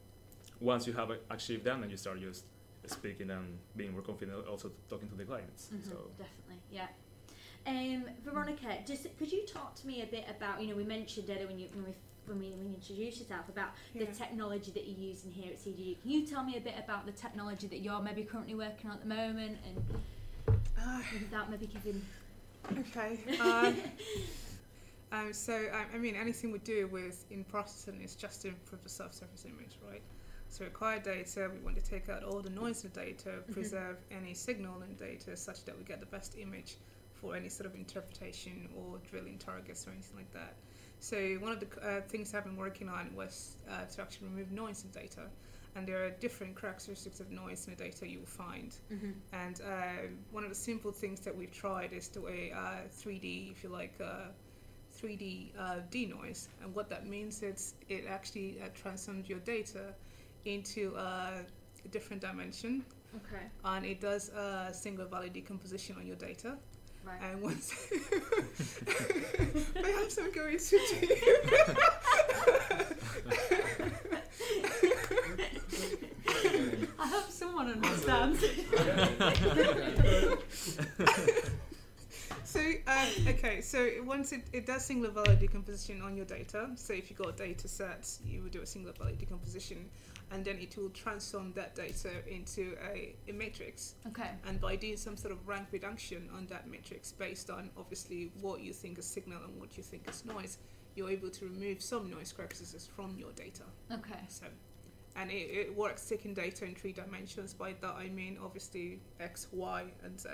once 0.61 0.87
you 0.87 0.93
have 0.93 1.11
uh, 1.11 1.17
achieved 1.29 1.65
that, 1.65 1.81
then 1.81 1.91
you 1.91 1.97
start 1.97 2.21
just 2.21 2.45
speaking 2.87 3.31
and 3.31 3.59
being 3.75 3.91
more 3.91 4.03
confident, 4.03 4.47
also 4.47 4.71
talking 4.89 5.09
to 5.09 5.17
the 5.17 5.25
clients. 5.25 5.71
Mhm, 5.75 5.91
So 5.91 5.97
definitely, 6.25 6.61
yeah. 6.71 6.89
Um, 7.67 8.05
Veronica, 8.23 8.79
just 8.87 9.03
could 9.19 9.33
you 9.33 9.45
talk 9.45 9.75
to 9.81 9.89
me 9.89 10.03
a 10.03 10.07
bit 10.07 10.25
about 10.31 10.63
you 10.63 10.69
know 10.69 10.77
we 10.77 10.85
mentioned 10.85 11.29
earlier 11.31 11.49
when 11.49 11.59
you 11.59 11.69
when 11.75 11.85
we 11.87 11.95
when 12.29 12.39
we 12.39 12.51
when 12.51 12.69
you 12.69 12.75
introduced 12.75 13.21
yourself 13.21 13.49
about 13.49 13.71
the 13.95 14.07
technology 14.07 14.71
that 14.73 14.87
you're 14.87 14.99
using 14.99 15.31
here 15.31 15.53
at 15.53 15.59
CGG. 15.59 16.01
Can 16.03 16.11
you 16.11 16.27
tell 16.27 16.45
me 16.45 16.57
a 16.57 16.61
bit 16.61 16.75
about 16.83 17.07
the 17.07 17.13
technology 17.13 17.67
that 17.69 17.79
you're 17.79 18.01
maybe 18.01 18.23
currently 18.23 18.55
working 18.55 18.91
on 18.91 18.97
at 18.97 19.03
the 19.03 19.09
moment 19.15 19.59
and 19.67 20.01
Ah, 20.79 21.03
without 21.13 21.51
maybe 21.51 21.67
giving 21.67 22.05
okay. 22.79 23.19
Um, 23.41 23.77
um, 25.13 25.33
so 25.33 25.55
um, 25.73 25.87
I 25.95 25.99
mean, 25.99 26.17
anything 26.17 26.51
we 26.53 26.59
do 26.61 26.89
with 26.89 27.25
in 27.31 27.45
processing 27.45 28.01
is 28.03 28.15
just 28.15 28.43
to 28.43 28.49
improve 28.49 28.83
the 28.83 28.89
subsurface 28.89 29.45
image, 29.45 29.79
right? 29.89 30.03
So 30.49 30.65
required 30.65 31.03
data, 31.03 31.51
we 31.53 31.59
want 31.61 31.77
to 31.77 31.83
take 31.91 32.09
out 32.09 32.23
all 32.23 32.41
the 32.41 32.51
noise 32.51 32.85
in 32.85 32.91
the 32.93 33.01
data, 33.01 33.31
Mhm. 33.49 33.53
preserve 33.53 33.97
any 34.11 34.35
signal 34.35 34.83
in 34.83 34.95
data, 34.95 35.37
such 35.37 35.65
that 35.65 35.77
we 35.77 35.85
get 35.85 36.01
the 36.01 36.07
best 36.07 36.37
image 36.39 36.77
for 37.15 37.35
any 37.35 37.49
sort 37.49 37.67
of 37.67 37.75
interpretation 37.75 38.69
or 38.77 38.99
drilling 39.11 39.39
targets 39.39 39.87
or 39.87 39.91
anything 39.91 40.17
like 40.17 40.31
that. 40.33 40.55
So 41.01 41.17
one 41.41 41.53
of 41.53 41.61
the 41.61 41.67
uh, 41.87 42.01
things 42.09 42.35
I've 42.35 42.45
been 42.45 42.57
working 42.57 42.89
on 42.89 43.15
was 43.15 43.57
uh, 43.71 43.85
to 43.85 44.03
actually 44.03 44.29
remove 44.29 44.51
noise 44.51 44.85
in 44.85 44.91
data, 44.91 45.23
and 45.75 45.87
there 45.87 46.05
are 46.05 46.11
different 46.11 46.61
characteristics 46.61 47.21
of 47.21 47.31
noise 47.31 47.67
in 47.67 47.75
the 47.77 47.85
data 47.85 48.09
you 48.09 48.21
will 48.21 48.27
find. 48.27 48.75
mm-hmm. 48.93 49.11
And 49.33 49.61
uh, 49.61 50.09
one 50.33 50.43
of 50.43 50.49
the 50.49 50.57
simple 50.57 50.91
things 50.93 51.21
that 51.21 51.37
we've 51.37 51.53
tried 51.53 51.93
is 51.93 52.09
the 52.09 52.21
way 52.21 52.53
uh, 52.57 52.89
3D, 53.03 53.51
if 53.53 53.63
you 53.63 53.69
like, 53.69 53.95
uh, 54.03 54.29
3D 55.01 55.51
uh, 55.59 55.77
denoise. 55.91 56.49
And 56.63 56.75
what 56.75 56.89
that 56.89 57.07
means 57.07 57.43
is 57.43 57.75
it 57.89 58.07
actually 58.09 58.59
uh, 58.63 58.69
transforms 58.75 59.29
your 59.29 59.41
data 59.41 59.93
into 60.47 60.95
uh, 60.97 61.43
a 61.85 61.89
different 61.89 62.23
dimension, 62.23 62.85
Okay. 63.15 63.45
and 63.65 63.85
it 63.87 64.01
does 64.01 64.31
a 64.31 64.71
singular 64.73 65.09
value 65.09 65.31
decomposition 65.31 65.97
on 65.99 66.07
your 66.07 66.17
data. 66.17 66.57
Right. 67.07 67.23
And 67.23 67.41
once, 67.41 67.73
perhaps 69.75 70.19
I'm 70.19 70.33
going 70.33 70.59
to 70.59 70.79
do. 70.79 71.07
I 76.99 77.07
hope 77.07 77.31
someone 77.31 77.71
understands. 77.71 78.45
Um, 82.87 83.29
okay, 83.29 83.61
so 83.61 83.89
once 84.05 84.33
it, 84.33 84.43
it 84.53 84.67
does 84.67 84.85
singular 84.85 85.13
value 85.13 85.37
decomposition 85.39 86.03
on 86.03 86.17
your 86.17 86.27
data. 86.27 86.71
So 86.75 86.93
if 86.93 87.11
you 87.11 87.17
got 87.17 87.29
a 87.29 87.33
data 87.33 87.69
sets, 87.69 88.21
you 88.25 88.43
would 88.43 88.53
do 88.53 88.63
a 88.63 88.67
singular 88.67 88.95
value 88.99 89.17
decomposition, 89.17 89.89
and 90.31 90.45
then 90.45 90.59
it 90.59 90.77
will 90.77 90.91
transform 90.91 91.53
that 91.55 91.75
data 91.75 92.11
into 92.29 92.77
a, 92.93 93.15
a 93.29 93.33
matrix. 93.33 93.95
okay. 94.09 94.31
And 94.47 94.61
by 94.61 94.77
doing 94.77 94.97
some 94.97 95.17
sort 95.17 95.33
of 95.33 95.47
rank 95.47 95.69
reduction 95.73 96.29
on 96.37 96.47
that 96.47 96.69
matrix 96.69 97.13
based 97.13 97.51
on 97.51 97.71
obviously 97.77 98.33
what 98.41 98.61
you 98.61 98.73
think 98.73 98.99
is 98.99 99.07
signal 99.07 99.41
and 99.45 99.59
what 99.61 99.77
you 99.77 99.83
think 99.83 100.09
is 100.09 100.25
noise, 100.25 100.59
you're 100.95 101.11
able 101.11 101.31
to 101.31 101.45
remove 101.45 101.81
some 101.83 102.11
noise 102.11 102.33
characteristics 102.33 102.89
from 102.97 103.17
your 103.19 103.31
data. 103.33 103.63
Okay. 103.93 104.21
So, 104.29 104.47
and 105.15 105.31
it, 105.31 105.35
it 105.35 105.77
works 105.77 106.09
taking 106.09 106.35
data 106.35 106.65
in 106.65 106.75
three 106.75 106.93
dimensions. 106.93 107.55
By 107.55 107.75
that 107.81 107.95
I 107.97 108.09
mean 108.09 108.39
obviously 108.43 109.01
x, 109.21 109.47
y, 109.53 109.85
and 110.03 110.21
z. 110.21 110.29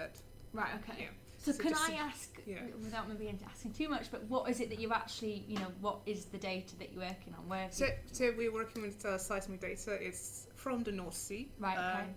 Right. 0.52 0.70
Okay. 0.82 1.02
Yeah. 1.02 1.06
So, 1.42 1.50
So 1.52 1.58
can 1.58 1.74
I 1.74 1.94
ask, 1.94 2.30
yeah. 2.46 2.60
without 2.82 3.08
maybe 3.08 3.34
asking 3.50 3.72
too 3.72 3.88
much, 3.88 4.10
but 4.12 4.22
what 4.28 4.48
is 4.48 4.60
it 4.60 4.68
that 4.70 4.78
you 4.78 4.92
actually, 4.92 5.44
you 5.48 5.56
know, 5.58 5.72
what 5.80 5.98
is 6.06 6.26
the 6.26 6.38
data 6.38 6.76
that 6.78 6.92
you're 6.92 7.02
working 7.02 7.34
on? 7.36 7.48
Where? 7.48 7.66
So, 7.72 7.86
you- 7.86 7.92
so 8.12 8.32
we're 8.38 8.52
working 8.52 8.82
with 8.82 9.04
uh, 9.04 9.18
seismic 9.18 9.60
data. 9.60 9.92
It's 10.00 10.46
from 10.54 10.84
the 10.84 10.92
North 10.92 11.14
Sea. 11.14 11.50
Right, 11.58 11.76
okay. 11.76 12.00
Um, 12.02 12.14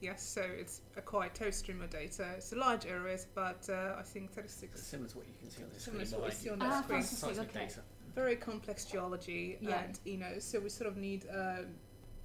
yes, 0.00 0.22
so 0.26 0.40
it's 0.42 0.80
a 0.96 1.00
quite 1.02 1.36
toe 1.36 1.50
streamer 1.52 1.86
data. 1.86 2.32
It's 2.36 2.52
a 2.52 2.56
large 2.56 2.84
area, 2.86 3.16
but 3.36 3.64
uh, 3.70 3.94
I 3.96 4.02
think 4.02 4.32
36. 4.32 4.82
Similar 4.82 5.08
to 5.10 5.18
what 5.18 5.26
you 5.28 5.34
can 5.38 5.50
see 5.50 5.62
on 5.62 5.68
the 5.72 5.78
Similar 5.80 6.04
screen 6.04 6.18
to 6.20 6.24
what 6.24 6.32
you 6.32 6.38
see 6.38 6.50
on 6.50 6.58
you. 6.58 6.64
that 6.64 6.72
Ah, 6.72 6.82
screen. 6.82 7.00
fantastic, 7.02 7.18
Seismic 7.28 7.48
okay. 7.50 7.66
data. 7.66 7.80
Very 8.16 8.36
complex 8.36 8.84
geology, 8.86 9.56
Yeah. 9.60 9.82
and 9.84 10.00
you 10.04 10.16
know, 10.16 10.38
so 10.40 10.58
we 10.58 10.68
sort 10.68 10.88
of 10.90 10.96
need 10.96 11.26
um, 11.32 11.66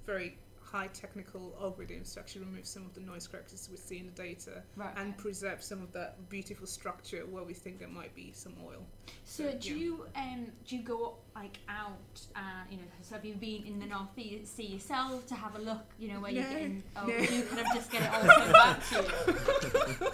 very 0.04 0.36
high 0.70 0.86
technical 0.88 1.52
algorithms 1.60 2.14
to 2.14 2.20
actually 2.20 2.42
remove 2.42 2.64
some 2.66 2.84
of 2.86 2.94
the 2.94 3.00
noise 3.00 3.26
characteristics 3.26 3.68
we 3.70 3.76
see 3.76 3.98
in 3.98 4.06
the 4.06 4.12
data 4.12 4.62
right. 4.76 4.92
and 4.96 5.16
preserve 5.18 5.62
some 5.62 5.82
of 5.82 5.92
that 5.92 6.28
beautiful 6.28 6.66
structure 6.66 7.22
where 7.28 7.42
we 7.42 7.52
think 7.54 7.78
there 7.80 7.88
might 7.88 8.14
be 8.14 8.30
some 8.34 8.54
oil. 8.64 8.84
So 9.24 9.50
So, 9.50 9.58
do 9.58 9.68
yeah. 9.70 9.74
you 9.76 10.04
um 10.16 10.46
do 10.66 10.76
you 10.76 10.82
go 10.82 11.16
like 11.34 11.58
out 11.68 12.20
uh 12.36 12.40
you 12.70 12.76
know 12.76 12.84
so 13.02 13.14
have 13.16 13.24
you 13.24 13.34
been 13.34 13.64
in 13.66 13.78
the 13.80 13.86
North 13.86 14.08
Sea 14.16 14.64
yourself 14.66 15.26
to 15.26 15.34
have 15.34 15.56
a 15.56 15.58
look 15.58 15.84
you 15.98 16.08
know 16.12 16.20
where 16.20 16.30
you're 16.30 16.44
No, 16.44 16.50
getting 16.50 16.82
oh 16.96 17.06
no. 17.06 17.14
you 17.16 17.42
kind 17.42 17.60
of 17.60 17.66
just 17.74 17.90
get 17.90 18.02
it 18.02 18.10
all 18.14 18.22
sent 18.38 18.52
back 18.52 18.88
to 18.90 20.04
you 20.04 20.10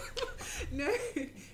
no, 0.73 0.89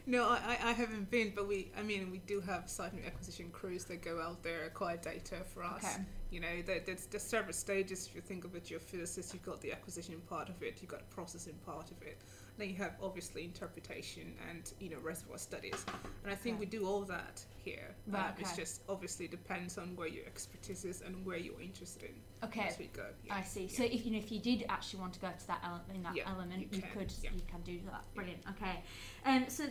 no, 0.06 0.28
I, 0.28 0.58
I- 0.62 0.68
I 0.68 0.72
haven't 0.72 1.10
been, 1.10 1.32
but 1.34 1.48
we, 1.48 1.70
I 1.76 1.82
mean, 1.82 2.10
we 2.10 2.18
do 2.18 2.40
have 2.40 2.68
seismic 2.70 3.06
acquisition 3.06 3.50
crews 3.50 3.84
that 3.84 4.00
go 4.02 4.20
out 4.20 4.42
there 4.42 4.64
acquire 4.64 4.96
data 4.96 5.36
for 5.52 5.64
us. 5.64 5.84
okay 5.84 6.02
You 6.32 6.40
know, 6.40 6.62
there, 6.64 6.80
there's, 6.84 7.04
there's 7.04 7.22
several 7.22 7.52
stages. 7.52 8.06
If 8.08 8.14
you 8.14 8.22
think 8.22 8.46
of 8.46 8.54
it, 8.54 8.70
your 8.70 8.80
physicist, 8.80 9.34
you've 9.34 9.44
got 9.44 9.60
the 9.60 9.70
acquisition 9.70 10.14
part 10.30 10.48
of 10.48 10.62
it, 10.62 10.78
you've 10.80 10.90
got 10.90 11.00
the 11.00 11.14
processing 11.14 11.58
part 11.66 11.90
of 11.90 12.00
it. 12.00 12.16
Then 12.58 12.68
you 12.68 12.76
have 12.76 12.96
obviously 13.02 13.44
interpretation 13.44 14.34
and 14.50 14.70
you 14.78 14.90
know 14.90 14.98
reservoir 15.02 15.38
studies, 15.38 15.84
and 16.22 16.30
I 16.32 16.34
think 16.34 16.56
Okay. 16.56 16.60
we 16.60 16.66
do 16.66 16.86
all 16.86 17.00
that 17.02 17.42
here. 17.56 17.94
Right, 18.06 18.28
Um, 18.28 18.34
It's 18.38 18.54
just 18.54 18.82
obviously 18.88 19.26
depends 19.26 19.78
on 19.78 19.96
where 19.96 20.08
your 20.08 20.26
expertise 20.26 20.84
is 20.84 21.00
and 21.00 21.24
where 21.24 21.38
you're 21.38 21.60
interested 21.60 22.10
in 22.10 22.14
okay 22.44 22.68
as 22.68 22.78
we 22.78 22.86
go. 22.88 23.06
Yeah. 23.24 23.36
I 23.36 23.42
see. 23.42 23.68
So 23.68 23.84
if 23.84 24.04
you 24.04 24.12
know 24.12 24.18
if 24.18 24.30
you 24.30 24.38
did 24.38 24.66
actually 24.68 25.00
want 25.00 25.14
to 25.14 25.20
go 25.20 25.30
to 25.30 25.46
that 25.46 25.60
element, 25.64 25.88
in 25.94 26.02
that 26.02 26.14
Yeah, 26.14 26.28
element, 26.28 26.60
you 26.60 26.68
you, 26.72 26.82
could 26.92 27.12
yeah. 27.22 27.30
you 27.34 27.42
can 27.50 27.62
do 27.62 27.80
that. 27.90 28.02
Brilliant. 28.14 28.42
Okay. 28.50 28.82
Um. 29.24 29.46
So 29.48 29.64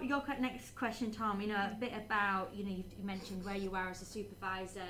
your 0.00 0.22
next 0.38 0.76
question, 0.76 1.10
Tom. 1.10 1.40
You 1.40 1.48
know 1.48 1.56
a 1.56 1.76
bit 1.80 1.92
about 1.96 2.54
you 2.54 2.64
know 2.64 2.70
you 2.70 2.84
mentioned 3.02 3.44
where 3.44 3.56
you 3.56 3.74
are 3.74 3.90
as 3.90 4.02
a 4.02 4.06
supervisor 4.06 4.88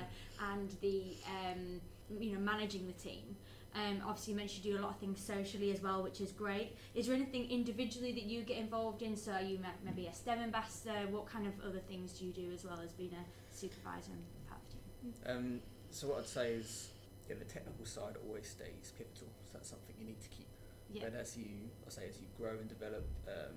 and 0.53 0.69
the 0.81 1.17
um 1.27 1.81
you 2.19 2.33
know 2.33 2.39
managing 2.39 2.85
the 2.85 2.93
team. 2.93 3.35
Um, 3.73 4.01
obviously, 4.05 4.33
you 4.33 4.37
mentioned 4.37 4.65
you 4.65 4.73
do 4.73 4.79
a 4.79 4.83
lot 4.83 4.91
of 4.91 4.97
things 4.97 5.19
socially 5.19 5.71
as 5.71 5.81
well, 5.81 6.03
which 6.03 6.19
is 6.19 6.31
great. 6.31 6.75
Is 6.93 7.07
there 7.07 7.15
anything 7.15 7.49
individually 7.49 8.11
that 8.11 8.23
you 8.23 8.43
get 8.43 8.57
involved 8.57 9.01
in? 9.01 9.15
So, 9.15 9.31
are 9.31 9.41
you 9.41 9.59
ma- 9.59 9.79
maybe 9.83 10.07
a 10.07 10.13
STEM 10.13 10.39
ambassador? 10.39 11.07
What 11.09 11.25
kind 11.25 11.47
of 11.47 11.53
other 11.65 11.79
things 11.79 12.13
do 12.13 12.25
you 12.25 12.33
do 12.33 12.51
as 12.53 12.65
well 12.65 12.79
as 12.83 12.91
being 12.91 13.13
a 13.13 13.55
supervisor 13.55 14.11
and 14.11 14.23
part 14.49 14.59
of 14.61 14.69
the 14.69 15.01
team? 15.01 15.13
Um, 15.25 15.59
so 15.89 16.07
what 16.07 16.19
I'd 16.19 16.27
say 16.27 16.53
is, 16.53 16.89
yeah, 17.29 17.35
the 17.39 17.45
technical 17.45 17.85
side 17.85 18.15
always 18.27 18.47
stays 18.49 18.91
pivotal. 18.97 19.27
So 19.45 19.51
that's 19.53 19.69
something 19.69 19.95
you 19.97 20.05
need 20.05 20.21
to 20.21 20.29
keep. 20.29 20.47
Yeah. 20.91 21.03
But 21.05 21.15
as 21.19 21.37
you, 21.37 21.71
I 21.87 21.89
say, 21.89 22.09
as 22.09 22.19
you 22.19 22.27
grow 22.37 22.59
and 22.59 22.67
develop, 22.67 23.07
um, 23.27 23.55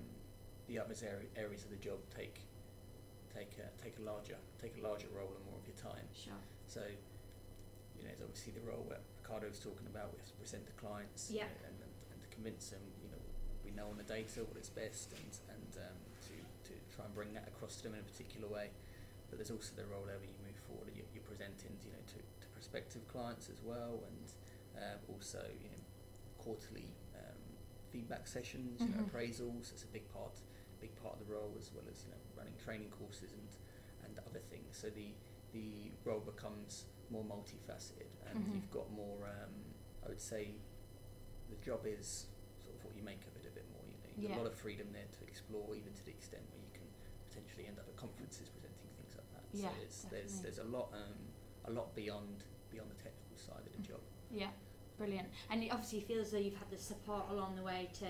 the 0.67 0.79
other 0.79 0.95
areas 1.35 1.63
of 1.63 1.69
the 1.69 1.77
job 1.77 1.99
take 2.15 2.39
take 3.35 3.51
a, 3.59 3.67
take 3.83 3.99
a 3.99 4.01
larger 4.01 4.37
take 4.61 4.77
a 4.79 4.81
larger 4.81 5.07
role 5.11 5.29
and 5.35 5.43
more 5.45 5.59
of 5.59 5.67
your 5.67 5.75
time. 5.75 6.07
Sure. 6.15 6.39
So, 6.67 6.81
you 7.97 8.03
know, 8.03 8.09
there's 8.09 8.23
obviously 8.23 8.53
the 8.53 8.65
role 8.65 8.87
that 8.89 9.03
Ricardo 9.25 9.49
was 9.49 9.57
talking 9.57 9.89
about. 9.89 10.13
We 10.13 10.21
have 10.21 10.29
to 10.29 10.37
present 10.37 10.69
to 10.69 10.73
clients, 10.77 11.33
you 11.33 11.41
Yeah. 11.41 11.49
know, 11.49 11.65
and, 11.65 11.77
and 11.81 11.93
and 12.13 12.17
to 12.21 12.29
convince 12.29 12.69
them, 12.69 12.85
you 13.01 13.09
know, 13.09 13.17
we 13.65 13.71
know 13.73 13.89
on 13.89 13.97
the 13.97 14.05
data 14.05 14.45
what 14.45 14.53
is 14.61 14.69
best, 14.69 15.17
and 15.17 15.33
and 15.49 15.71
um, 15.81 15.97
to 16.29 16.37
to 16.69 16.73
try 16.93 17.05
and 17.09 17.13
bring 17.17 17.33
that 17.33 17.49
across 17.49 17.81
to 17.81 17.89
them 17.89 17.97
in 17.97 18.01
a 18.01 18.07
particular 18.07 18.45
way. 18.47 18.69
But 19.33 19.41
there's 19.41 19.49
also 19.49 19.73
the 19.73 19.89
role 19.89 20.05
whenever 20.05 20.21
you 20.29 20.37
move 20.45 20.53
forward, 20.69 20.93
you, 20.93 21.01
you're 21.09 21.25
presenting, 21.25 21.73
you 21.81 21.89
know, 21.89 22.03
to, 22.13 22.21
to 22.21 22.45
prospective 22.53 23.01
clients 23.09 23.49
as 23.49 23.65
well, 23.65 24.05
and 24.05 24.29
um, 24.77 24.99
also 25.09 25.41
you 25.57 25.73
know, 25.73 25.81
quarterly 26.37 26.93
um, 27.17 27.41
feedback 27.89 28.27
sessions, 28.29 28.85
you 28.85 28.93
know, 28.93 29.01
Mhm. 29.01 29.09
appraisals. 29.09 29.73
It's 29.73 29.81
a 29.81 29.89
big 29.89 30.05
part, 30.13 30.37
big 30.79 30.93
part 31.01 31.17
of 31.17 31.25
the 31.25 31.33
role, 31.33 31.57
as 31.57 31.73
well 31.73 31.89
as 31.89 32.05
you 32.05 32.13
know, 32.13 32.21
running 32.37 32.53
training 32.61 32.93
courses 32.93 33.33
and 33.33 33.49
and 34.05 34.21
other 34.29 34.45
things. 34.53 34.77
So 34.77 34.93
the 34.93 35.09
the 35.55 35.91
role 36.03 36.19
becomes 36.19 36.85
more 37.09 37.23
multifaceted, 37.23 38.11
and 38.27 38.43
Mhm. 38.43 38.55
you've 38.55 38.71
got 38.71 38.91
more. 38.91 39.25
Um, 39.27 39.53
I 40.03 40.09
would 40.09 40.19
say 40.19 40.55
the 41.49 41.55
job 41.57 41.85
is 41.85 42.27
sort 42.61 42.75
of 42.75 42.83
what 42.83 42.95
you 42.95 43.03
make 43.03 43.25
of 43.25 43.35
it 43.37 43.45
a 43.47 43.51
bit 43.51 43.65
more. 43.71 43.81
You 43.87 43.93
know, 44.03 44.09
you've 44.17 44.31
got 44.31 44.35
a 44.35 44.43
lot 44.43 44.51
of 44.51 44.55
freedom 44.55 44.91
there 44.91 45.07
to 45.07 45.23
explore, 45.25 45.73
even 45.75 45.93
to 45.93 46.03
the 46.05 46.11
extent 46.11 46.43
where 46.51 46.59
you 46.61 46.71
can 46.73 46.87
potentially 47.29 47.67
end 47.67 47.79
up 47.79 47.87
at 47.87 47.95
conferences 47.95 48.49
presenting 48.49 48.89
things 48.97 49.15
like 49.15 49.29
that. 49.31 49.43
Yeah, 49.53 49.69
so 49.69 49.75
it's, 49.83 50.01
there's 50.11 50.41
there's 50.41 50.59
a 50.59 50.65
lot 50.65 50.89
um, 50.93 51.17
a 51.65 51.71
lot 51.71 51.95
beyond 51.95 52.43
beyond 52.69 52.91
the 52.91 52.95
technical 53.01 53.37
side 53.37 53.65
of 53.65 53.71
the 53.71 53.79
Mm. 53.79 53.87
job. 53.87 54.01
Yeah, 54.31 54.51
brilliant. 54.97 55.29
And 55.49 55.63
it 55.63 55.69
obviously 55.71 56.01
feels 56.01 56.31
though 56.31 56.37
you've 56.45 56.57
had 56.57 56.69
the 56.69 56.77
support 56.77 57.29
along 57.29 57.55
the 57.55 57.63
way 57.63 57.89
to, 57.93 58.07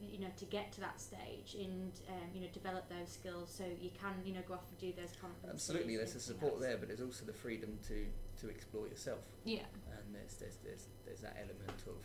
you 0.00 0.18
know, 0.20 0.30
to 0.36 0.44
get 0.46 0.70
to 0.72 0.80
that 0.80 1.00
stage 1.00 1.56
and 1.58 1.92
um, 2.08 2.28
you 2.34 2.40
know 2.40 2.48
develop 2.52 2.88
those 2.88 3.08
skills, 3.10 3.50
so 3.50 3.64
you 3.80 3.90
can 3.98 4.14
you 4.24 4.32
know 4.34 4.42
go 4.46 4.54
off 4.54 4.66
and 4.70 4.78
do 4.78 4.92
those 5.00 5.14
conferences. 5.20 5.50
Absolutely, 5.70 5.96
there's 5.96 6.14
the 6.14 6.20
support 6.20 6.54
things. 6.58 6.62
there, 6.62 6.76
but 6.78 6.88
there's 6.88 7.00
also 7.02 7.24
the 7.24 7.32
freedom 7.32 7.78
to 7.88 8.06
to 8.40 8.48
explore 8.48 8.86
yourself. 8.88 9.24
Yeah, 9.44 9.66
and 9.90 10.14
there's 10.14 10.34
there's 10.36 10.56
there's 10.64 10.84
there's 11.04 11.20
that 11.20 11.36
element 11.40 11.80
of 11.88 12.00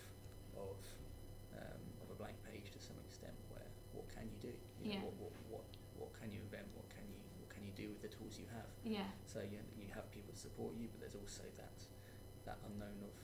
of 0.58 0.78
um, 1.60 1.82
of 2.04 2.08
a 2.12 2.18
blank 2.18 2.36
page 2.50 2.72
to 2.72 2.80
some 2.80 2.98
extent 3.06 3.36
where 3.50 3.68
what 3.94 4.08
can 4.14 4.28
you 4.28 4.40
do? 4.42 4.54
You 4.82 4.90
know, 4.90 4.96
Yeah. 4.96 5.06
what, 5.06 5.16
what 5.20 5.34
what 5.50 5.66
what 5.98 6.12
can 6.20 6.32
you 6.32 6.40
invent? 6.42 6.68
What 6.76 6.88
can 6.92 7.06
you 7.08 7.20
what 7.40 7.50
can 7.54 7.64
you 7.64 7.72
do 7.76 7.90
with 7.92 8.02
the 8.02 8.12
tools 8.12 8.36
you 8.40 8.48
have? 8.56 8.68
yeah, 8.84 9.08
So 9.28 9.40
you 9.44 9.60
you 9.78 9.88
have 9.94 10.08
people 10.12 10.34
to 10.34 10.40
support 10.40 10.76
you, 10.76 10.88
but 10.92 11.00
there's 11.00 11.16
also 11.16 11.44
that 11.60 11.78
that 12.46 12.58
unknown 12.68 13.00
of 13.04 13.16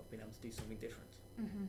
of 0.00 0.10
being 0.10 0.22
able 0.22 0.32
to 0.34 0.40
do 0.42 0.50
something 0.50 0.78
different. 0.78 1.12
Hmm 1.36 1.64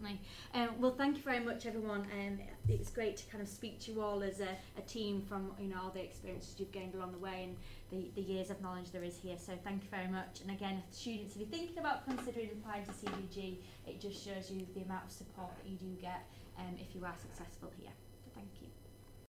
definitely. 0.00 0.20
Um, 0.54 0.80
well, 0.80 0.92
thank 0.92 1.16
you 1.16 1.22
very 1.22 1.40
much, 1.40 1.66
everyone. 1.66 2.06
Um, 2.12 2.38
it's 2.68 2.90
great 2.90 3.16
to 3.18 3.26
kind 3.26 3.42
of 3.42 3.48
speak 3.48 3.80
to 3.80 3.92
you 3.92 4.02
all 4.02 4.22
as 4.22 4.40
a, 4.40 4.48
a 4.78 4.82
team 4.86 5.22
from 5.22 5.52
you 5.58 5.68
know 5.68 5.76
all 5.82 5.90
the 5.90 6.02
experiences 6.02 6.54
you've 6.58 6.72
gained 6.72 6.94
along 6.94 7.12
the 7.12 7.18
way 7.18 7.44
and 7.44 7.56
the, 7.90 8.10
the 8.14 8.22
years 8.22 8.50
of 8.50 8.60
knowledge 8.60 8.90
there 8.92 9.04
is 9.04 9.18
here. 9.22 9.36
So 9.38 9.52
thank 9.64 9.82
you 9.82 9.88
very 9.90 10.08
much. 10.08 10.40
And 10.42 10.50
again, 10.50 10.82
students, 10.90 11.34
if 11.34 11.40
you're 11.40 11.50
thinking 11.50 11.78
about 11.78 12.06
considering 12.06 12.50
applying 12.52 12.84
to 12.84 12.92
CGG, 12.92 13.56
it 13.86 14.00
just 14.00 14.24
shows 14.24 14.50
you 14.50 14.66
the 14.74 14.82
amount 14.82 15.06
of 15.06 15.12
support 15.12 15.50
that 15.56 15.68
you 15.68 15.76
do 15.76 16.00
get 16.00 16.24
um, 16.58 16.76
if 16.78 16.94
you 16.94 17.04
are 17.04 17.14
successful 17.20 17.70
here. 17.78 17.90